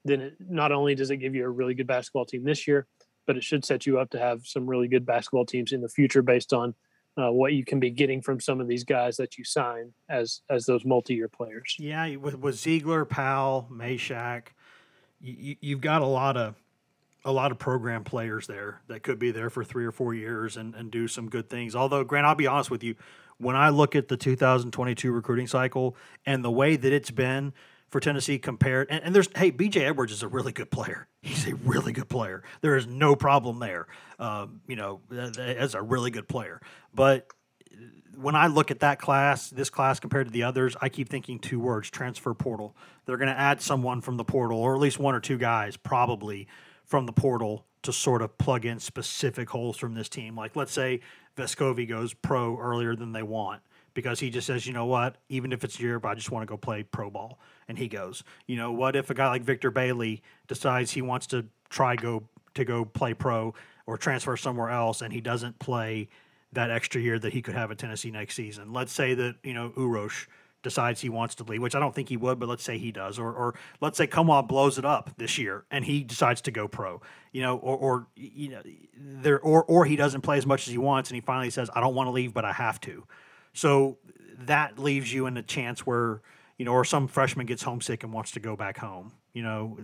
[0.04, 2.86] then it, not only does it give you a really good basketball team this year,
[3.26, 5.88] but it should set you up to have some really good basketball teams in the
[5.88, 6.74] future based on
[7.18, 10.42] uh, what you can be getting from some of these guys that you sign as
[10.48, 11.76] as those multi-year players.
[11.78, 14.48] Yeah, with, with Zeigler, Powell, Mashack,
[15.20, 16.54] you, you've got a lot of
[17.24, 20.56] a lot of program players there that could be there for three or four years
[20.56, 21.76] and, and do some good things.
[21.76, 22.94] Although, Grant, I'll be honest with you,
[23.36, 27.52] when I look at the 2022 recruiting cycle and the way that it's been–
[27.90, 28.88] for Tennessee compared.
[28.90, 31.08] And, and, there's, hey, BJ Edwards is a really good player.
[31.22, 32.42] He's a really good player.
[32.60, 33.86] There is no problem there.
[34.18, 36.60] Um, you know, as a really good player.
[36.94, 37.26] But
[38.16, 41.38] when I look at that class, this class compared to the others, I keep thinking
[41.38, 42.76] two words transfer portal.
[43.06, 45.76] They're going to add someone from the portal, or at least one or two guys
[45.76, 46.46] probably
[46.84, 50.36] from the portal to sort of plug in specific holes from this team.
[50.36, 51.00] Like, let's say
[51.36, 53.62] Vescovi goes pro earlier than they want
[53.94, 56.46] because he just says, you know what, even if it's Europe, I just want to
[56.46, 57.38] go play pro ball.
[57.68, 61.26] And he goes, you know, what if a guy like Victor Bailey decides he wants
[61.28, 62.24] to try go
[62.54, 63.54] to go play pro
[63.86, 66.08] or transfer somewhere else, and he doesn't play
[66.52, 68.72] that extra year that he could have at Tennessee next season.
[68.72, 70.26] Let's say that you know Urosh
[70.62, 72.92] decides he wants to leave, which I don't think he would, but let's say he
[72.92, 76.50] does, or, or let's say Nkamhoua blows it up this year and he decides to
[76.50, 77.00] go pro,
[77.32, 78.62] you know, or, or you know,
[78.94, 81.70] there, or or he doesn't play as much as he wants and he finally says,
[81.74, 83.04] I don't want to leave, but I have to.
[83.52, 83.98] So
[84.40, 86.22] that leaves you in a chance where
[86.60, 89.12] you know, or some freshman gets homesick and wants to go back home.
[89.32, 89.78] You know,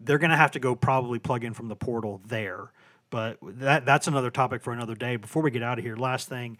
[0.00, 2.72] they're going to have to go probably plug in from the portal there.
[3.08, 5.16] But that that's another topic for another day.
[5.16, 6.58] Before we get out of here, last thing,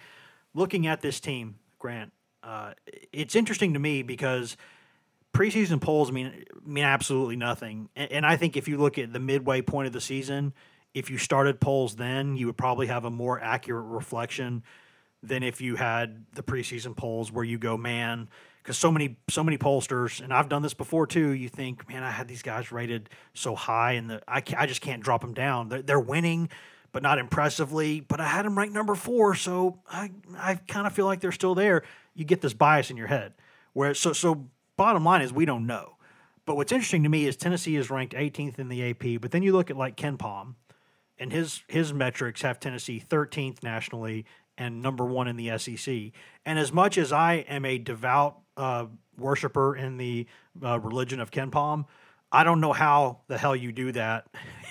[0.54, 2.10] looking at this team, Grant,
[2.42, 2.72] uh,
[3.12, 4.56] it's interesting to me because
[5.34, 7.90] preseason polls mean mean absolutely nothing.
[7.94, 10.54] And, and, I think if you look at the midway point of the season,
[10.94, 14.62] if you started polls then, you would probably have a more accurate reflection
[15.28, 18.28] than if you had the preseason polls where you go, man,
[18.64, 21.30] because so many so many pollsters, and I've done this before too.
[21.30, 24.80] You think, man, I had these guys rated so high, and the, I I just
[24.80, 25.68] can't drop them down.
[25.68, 26.48] They're, they're winning,
[26.90, 28.00] but not impressively.
[28.00, 31.32] But I had them ranked number four, so I I kind of feel like they're
[31.32, 31.82] still there.
[32.14, 33.34] You get this bias in your head.
[33.74, 35.96] Where so so bottom line is we don't know.
[36.46, 39.42] But what's interesting to me is Tennessee is ranked 18th in the AP, but then
[39.42, 40.54] you look at like KenPom,
[41.18, 44.24] and his his metrics have Tennessee 13th nationally
[44.56, 46.12] and number one in the SEC.
[46.44, 48.86] And as much as I am a devout uh,
[49.16, 50.26] worshiper in the
[50.62, 51.86] uh, religion of KenPom,
[52.30, 54.26] I don't know how the hell you do that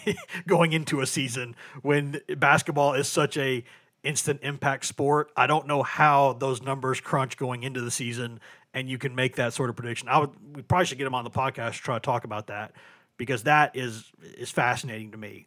[0.48, 3.64] going into a season when basketball is such a
[4.04, 5.32] instant impact sport.
[5.38, 8.42] I don't know how those numbers crunch going into the season
[8.74, 10.10] and you can make that sort of prediction.
[10.10, 12.48] I would we probably should get him on the podcast to try to talk about
[12.48, 12.74] that
[13.18, 15.46] because that is is fascinating to me.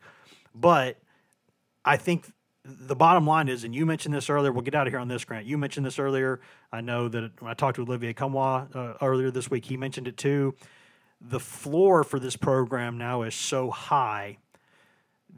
[0.55, 0.99] But
[1.85, 2.27] I think
[2.67, 4.51] the bottom line is, and you mentioned this earlier.
[4.51, 5.47] We'll get out of here on this, Grant.
[5.47, 6.41] You mentioned this earlier.
[6.73, 10.09] I know that when I talked to Olivier Nkamhoua uh, earlier this week, he mentioned
[10.09, 10.55] it too.
[11.21, 14.39] The floor for this program now is so high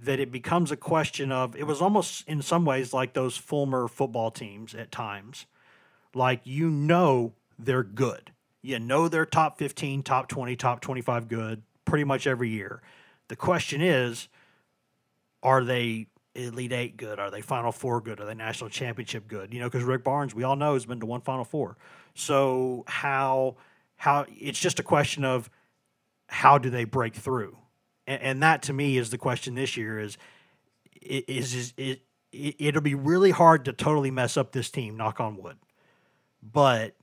[0.00, 1.54] that it becomes a question of.
[1.54, 5.46] It was almost in some ways like those Fulmer football teams at times.
[6.14, 8.32] Like you know they're good.
[8.62, 12.82] You know they're top 15, top 20, top 25 good pretty much every year.
[13.28, 14.28] The question is,
[15.42, 16.08] are they
[16.38, 17.18] Elite Eight good?
[17.18, 18.20] Are they Final Four good?
[18.20, 19.52] Are they National Championship good?
[19.52, 21.76] You know, because Rick Barnes, we all know, has been to one Final Four.
[22.14, 23.56] So how
[23.96, 25.50] how it's just a question of
[26.28, 27.56] how do they break through,
[28.06, 29.98] and, and that to me is the question this year.
[29.98, 30.16] Is
[31.02, 34.96] is is it, it it'll be really hard to totally mess up this team.
[34.96, 35.56] Knock on wood,
[36.42, 36.94] but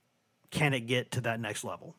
[0.51, 1.95] can it get to that next level?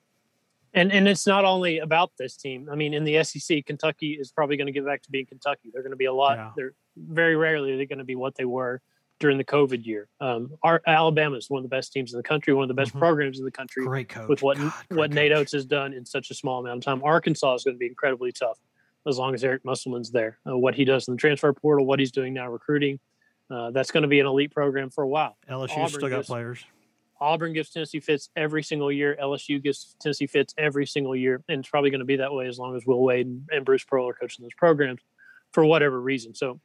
[0.77, 2.69] And and it's not only about this team.
[2.71, 5.71] I mean, in the SEC, Kentucky is probably going to get back to being Kentucky.
[5.73, 6.37] They're going to be a lot.
[6.37, 6.51] Yeah.
[6.55, 8.83] They're very rarely they're going to be what they were
[9.19, 10.09] during the COVID year.
[10.21, 12.75] Um, our Alabama is one of the best teams in the country, one of the
[12.75, 12.99] best mm-hmm.
[12.99, 13.87] programs in the country.
[13.87, 14.29] Great coach.
[14.29, 15.15] With what God, what coach.
[15.15, 17.79] Nate Oats has done in such a small amount of time, Arkansas is going to
[17.79, 18.59] be incredibly tough
[19.07, 20.39] as long as Eric Musselman's there.
[20.47, 22.99] Uh, what he does in the transfer portal, what he's doing now recruiting,
[23.51, 25.37] uh, that's going to be an elite program for a while.
[25.49, 26.65] LSU still got players.
[27.21, 29.17] Auburn gives Tennessee fits every single year.
[29.21, 32.47] LSU gives Tennessee fits every single year, and it's probably going to be that way
[32.47, 35.01] as long as Will Wade and, and Bruce Pearl are coaching those programs
[35.53, 36.35] for whatever reason.
[36.35, 36.61] So,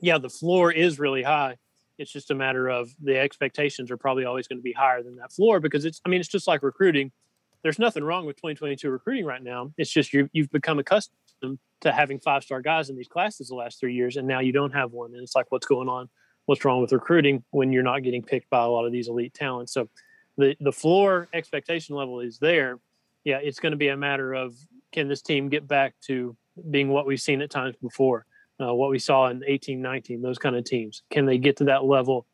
[0.00, 1.56] yeah, the floor is really high.
[1.96, 5.16] It's just a matter of the expectations are probably always going to be higher than
[5.16, 6.00] that floor because it's.
[6.04, 7.12] I mean, it's just like recruiting.
[7.62, 9.72] There's nothing wrong with 2022 recruiting right now.
[9.78, 13.54] It's just you you've become accustomed to having five star guys in these classes the
[13.54, 16.08] last three years, and now you don't have one, and it's like what's going on
[16.46, 19.34] what's wrong with recruiting when you're not getting picked by a lot of these elite
[19.34, 19.72] talents.
[19.72, 19.88] So
[20.36, 22.78] the the floor expectation level is there.
[23.24, 24.54] Yeah, it's going to be a matter of
[24.92, 26.36] can this team get back to
[26.70, 28.26] being what we've seen at times before,
[28.60, 31.02] uh, what we saw in 18, 19, those kind of teams.
[31.10, 32.26] Can they get to that level?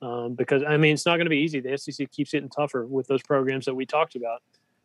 [0.00, 1.60] Um, because I mean, it's not going to be easy.
[1.60, 4.42] The SEC keeps getting tougher with those programs that we talked about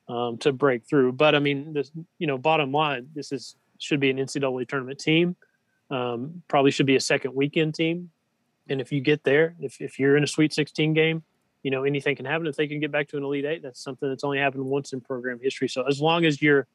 [0.08, 1.14] um, to break through.
[1.14, 5.00] But I mean, this you know, bottom line, this is should be an NCAA tournament
[5.00, 5.36] team.
[5.90, 8.12] Um, probably should be a second weekend team.
[8.70, 11.24] And if you get there, if, if you're in a Sweet 16 game,
[11.64, 12.48] you know anything can happen.
[12.48, 14.94] If they can get back to an Elite Eight, that's something that's only happened once
[14.94, 15.68] in program history.
[15.68, 16.68] So as long as you're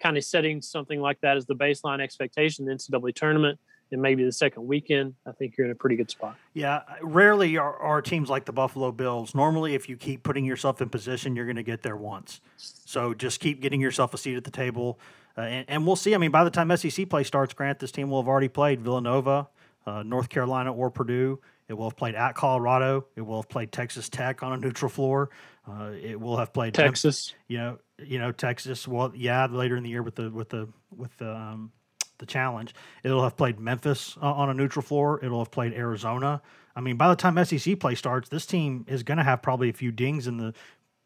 [0.00, 3.58] kind of setting something like that as the baseline expectation, the NCAA tournament,
[3.92, 6.36] and maybe the second weekend, I think you're in a pretty good spot.
[6.54, 9.34] Yeah, rarely are, are teams like the Buffalo Bills.
[9.34, 12.40] Normally, if you keep putting yourself in position, you're going to get there once.
[12.56, 14.98] So just keep getting yourself a seat at the table,
[15.36, 16.14] uh, and, and, we'll see.
[16.14, 18.80] I mean, by the time SEC play starts, Grant, this team will have already played
[18.80, 19.48] Villanova,
[19.86, 21.40] uh, North Carolina or Purdue.
[21.68, 23.06] It will have played at Colorado.
[23.14, 25.30] It will have played Texas Tech on a neutral floor.
[25.68, 27.34] Uh, it will have played Texas.
[27.46, 28.88] you know, you know Texas.
[28.88, 31.70] Well, yeah, later in the year with the with the with the um,
[32.18, 32.74] the challenge,
[33.04, 35.20] it'll have played Memphis uh, on a neutral floor.
[35.22, 36.42] It'll have played Arizona.
[36.74, 39.68] I mean, by the time SEC play starts, this team is going to have probably
[39.68, 40.54] a few dings in the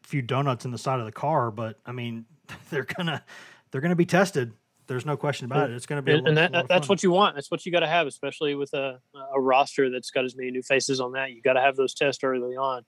[0.03, 1.51] few donuts in the side of the car.
[1.51, 2.25] But I mean,
[2.69, 3.23] they're gonna
[3.71, 4.53] they're gonna be tested
[4.87, 5.75] there's no question about it.
[5.75, 7.35] It's going to be, and, and that, that's what you want.
[7.35, 8.99] That's what you got to have, especially with a,
[9.33, 11.31] a roster that's got as many new faces on that.
[11.31, 12.83] You got to have those tests early on,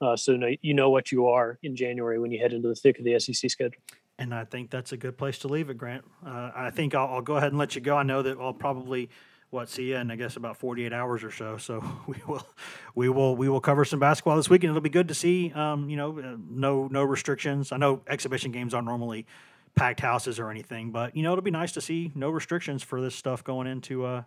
[0.00, 2.98] uh, so you know what you are in January when you head into the thick
[2.98, 3.82] of the SEC schedule.
[4.18, 6.04] And I think that's a good place to leave it, Grant.
[6.24, 7.96] Uh, I think I'll, I'll, go ahead and let you go.
[7.96, 9.08] I know that I'll probably
[9.50, 11.58] what see you in I guess about 48 hours or so.
[11.58, 12.46] So we will
[12.94, 14.70] we will we will cover some basketball this weekend.
[14.70, 15.52] It'll be good to see.
[15.52, 17.72] Um, you know, uh, no no restrictions.
[17.72, 19.26] I know exhibition games are normally
[19.74, 20.90] packed houses or anything.
[20.90, 24.04] But you know, it'll be nice to see no restrictions for this stuff going into
[24.04, 24.22] uh,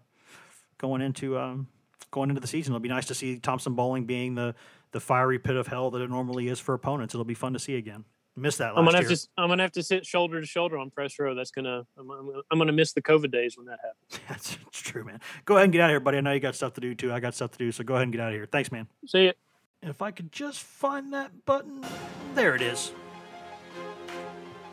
[0.78, 1.68] going into um,
[2.12, 2.74] going into the season.
[2.74, 4.56] It'll be nice to see Thompson-Boling being the
[4.92, 7.14] the fiery pit of hell that it normally is for opponents.
[7.14, 8.06] It'll be fun to see again.
[8.38, 9.10] Miss that last I'm gonna year.
[9.10, 9.28] have to.
[9.38, 11.36] I'm gonna have to sit shoulder to shoulder on press row.
[11.36, 11.86] That's gonna.
[11.98, 14.22] I'm, I'm, I'm gonna miss the COVID days when that happens.
[14.28, 15.22] That's it's true, man.
[15.46, 16.18] Go ahead and get out of here, buddy.
[16.18, 17.14] I know you got stuff to do too.
[17.14, 18.46] I got stuff to do, so go ahead and get out of here.
[18.46, 18.88] Thanks, man.
[19.08, 19.38] See it.
[19.82, 21.86] If I could just find that button,
[22.34, 22.92] there it is.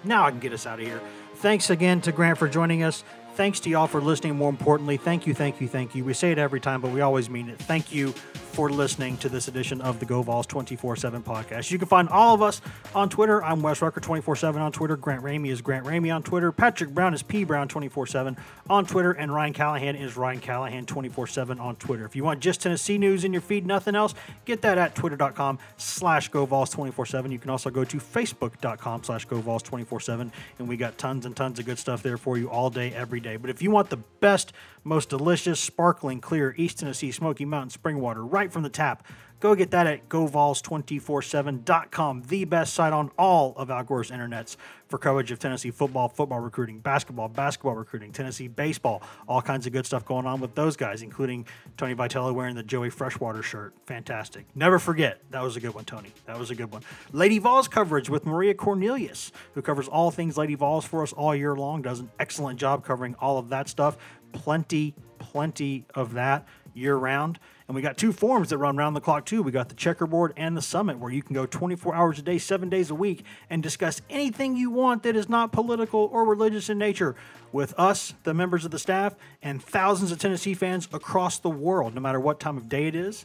[0.05, 1.01] Now I can get us out of here.
[1.37, 3.05] Thanks again to Grant for joining us.
[3.35, 4.37] Thanks to y'all for listening.
[4.37, 6.05] More importantly, thank you, thank you, thank you.
[6.05, 7.59] We say it every time, but we always mean it.
[7.59, 8.15] Thank you
[8.53, 11.71] for listening to this edition of the Go Vols 24 7 podcast.
[11.71, 12.61] You can find all of us
[12.95, 13.43] on Twitter.
[13.43, 14.97] I'm Wes Rucker 24 7 on Twitter.
[14.97, 16.53] Grant Ramey is Grant Ramey on Twitter.
[16.53, 18.37] Patrick Brown is P Brown 24 7
[18.69, 19.13] on Twitter.
[19.13, 22.05] And Ryan Callahan is Ryan Callahan 24 7 on Twitter.
[22.05, 25.59] If you want just Tennessee news in your feed, nothing else, get that at twitter.com
[25.79, 27.33] slash GoVols 24 7.
[27.33, 30.33] You can also go to facebook.com slash GoVols 24 7.
[30.59, 33.21] And we got tons and tons of good stuff there for you all day, every
[33.21, 33.37] day.
[33.37, 34.53] But if you want the best,
[34.85, 39.07] most delicious, sparkling, clear East Tennessee Smoky Mountain spring water right from the tap,
[39.43, 44.99] go get that at GoVols247.com, the best site on all of Al Gore's internets for
[44.99, 49.85] coverage of Tennessee football, football recruiting, basketball, basketball recruiting, Tennessee baseball, all kinds of good
[49.85, 51.45] stuff going on with those guys, including
[51.77, 53.75] Tony Vitello wearing the Joey Freshwater shirt.
[53.87, 54.47] Fantastic.
[54.55, 56.13] Never forget, that was a good one, Tony.
[56.27, 56.83] That was a good one.
[57.11, 61.35] Lady Vols coverage with Maria Cornelius, who covers all things Lady Vols for us all
[61.35, 63.97] year long, does an excellent job covering all of that stuff.
[64.33, 67.39] Plenty, plenty of that year round.
[67.73, 69.43] And we got two forums that run round the clock too.
[69.43, 72.37] We got the checkerboard and the summit, where you can go 24 hours a day,
[72.37, 76.69] seven days a week, and discuss anything you want that is not political or religious
[76.69, 77.17] in nature
[77.51, 81.95] with us, the members of the staff, and thousands of Tennessee fans across the world,
[81.95, 83.25] no matter what time of day it is.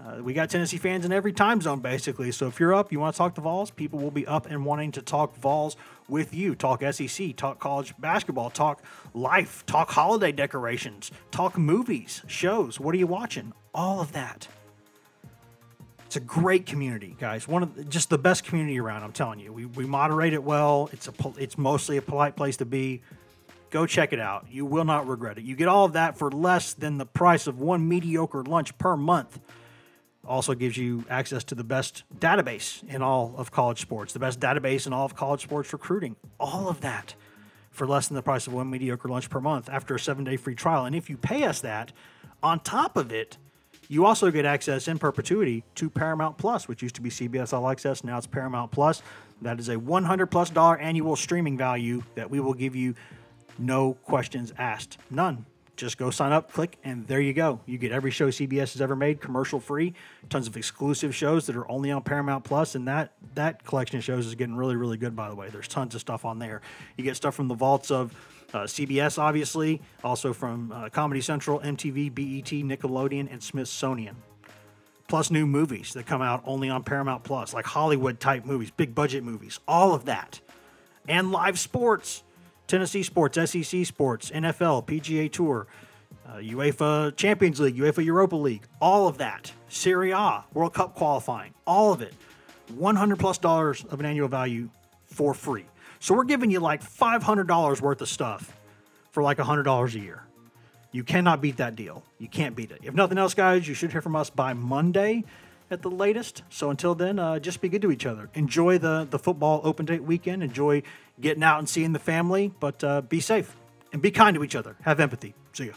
[0.00, 2.32] Uh, we got Tennessee fans in every time zone, basically.
[2.32, 4.64] So if you're up, you want to talk to Vols, people will be up and
[4.64, 5.76] wanting to talk Vols
[6.08, 6.56] with you.
[6.56, 8.82] Talk SEC, talk college basketball, talk
[9.14, 12.80] life, talk holiday decorations, talk movies, shows.
[12.80, 13.52] What are you watching?
[13.76, 14.48] All of that.
[16.06, 17.46] It's a great community, guys.
[17.46, 19.02] One of the, just the best community around.
[19.02, 19.52] I'm telling you.
[19.52, 20.88] We, we moderate it well.
[20.92, 23.02] It's a it's mostly a polite place to be.
[23.70, 24.46] Go check it out.
[24.50, 25.44] You will not regret it.
[25.44, 28.96] You get all of that for less than the price of one mediocre lunch per
[28.96, 29.38] month
[30.24, 34.40] also gives you access to the best database in all of college sports, the best
[34.40, 37.14] database in all of college sports recruiting, all of that
[37.70, 40.36] for less than the price of one mediocre lunch per month after a seven day
[40.36, 40.86] free trial.
[40.86, 41.92] And if you pay us that,
[42.42, 43.36] on top of it,
[43.88, 47.68] you also get access in perpetuity to Paramount Plus, which used to be CBS All
[47.68, 48.04] Access.
[48.04, 49.02] Now it's Paramount Plus.
[49.42, 52.94] That is a 100 plus dollar annual streaming value that we will give you
[53.58, 54.98] no questions asked.
[55.10, 55.44] None
[55.76, 57.60] just go sign up, click, and there you go.
[57.66, 59.94] You get every show CBS has ever made, commercial free.
[60.28, 64.04] Tons of exclusive shows that are only on Paramount Plus, and that that collection of
[64.04, 65.14] shows is getting really, really good.
[65.14, 66.62] By the way, there's tons of stuff on there.
[66.96, 68.14] You get stuff from the vaults of
[68.56, 74.16] uh, CBS, obviously, also from uh, Comedy Central, MTV, BET, Nickelodeon, and Smithsonian.
[75.08, 78.94] Plus new movies that come out only on Paramount Plus, like Hollywood type movies, big
[78.94, 80.40] budget movies, all of that,
[81.06, 82.22] and live sports.
[82.66, 85.68] Tennessee sports, SEC sports, NFL, PGA Tour,
[86.26, 89.52] uh, UEFA Champions League, UEFA Europa League, all of that.
[89.68, 92.14] Serie A, World Cup qualifying, all of it.
[92.74, 94.68] 100 plus dollars of an annual value
[95.04, 95.66] for free.
[96.06, 98.56] So we're giving you like $500 worth of stuff
[99.10, 100.22] for like $100 a year.
[100.92, 102.04] You cannot beat that deal.
[102.20, 102.78] You can't beat it.
[102.84, 105.24] If nothing else, guys, you should hear from us by Monday
[105.68, 106.44] at the latest.
[106.48, 108.30] So until then, uh, just be good to each other.
[108.34, 110.44] Enjoy the the football open date weekend.
[110.44, 110.84] Enjoy
[111.20, 113.56] getting out and seeing the family, but uh, be safe
[113.92, 114.76] and be kind to each other.
[114.82, 115.34] Have empathy.
[115.54, 115.72] See ya.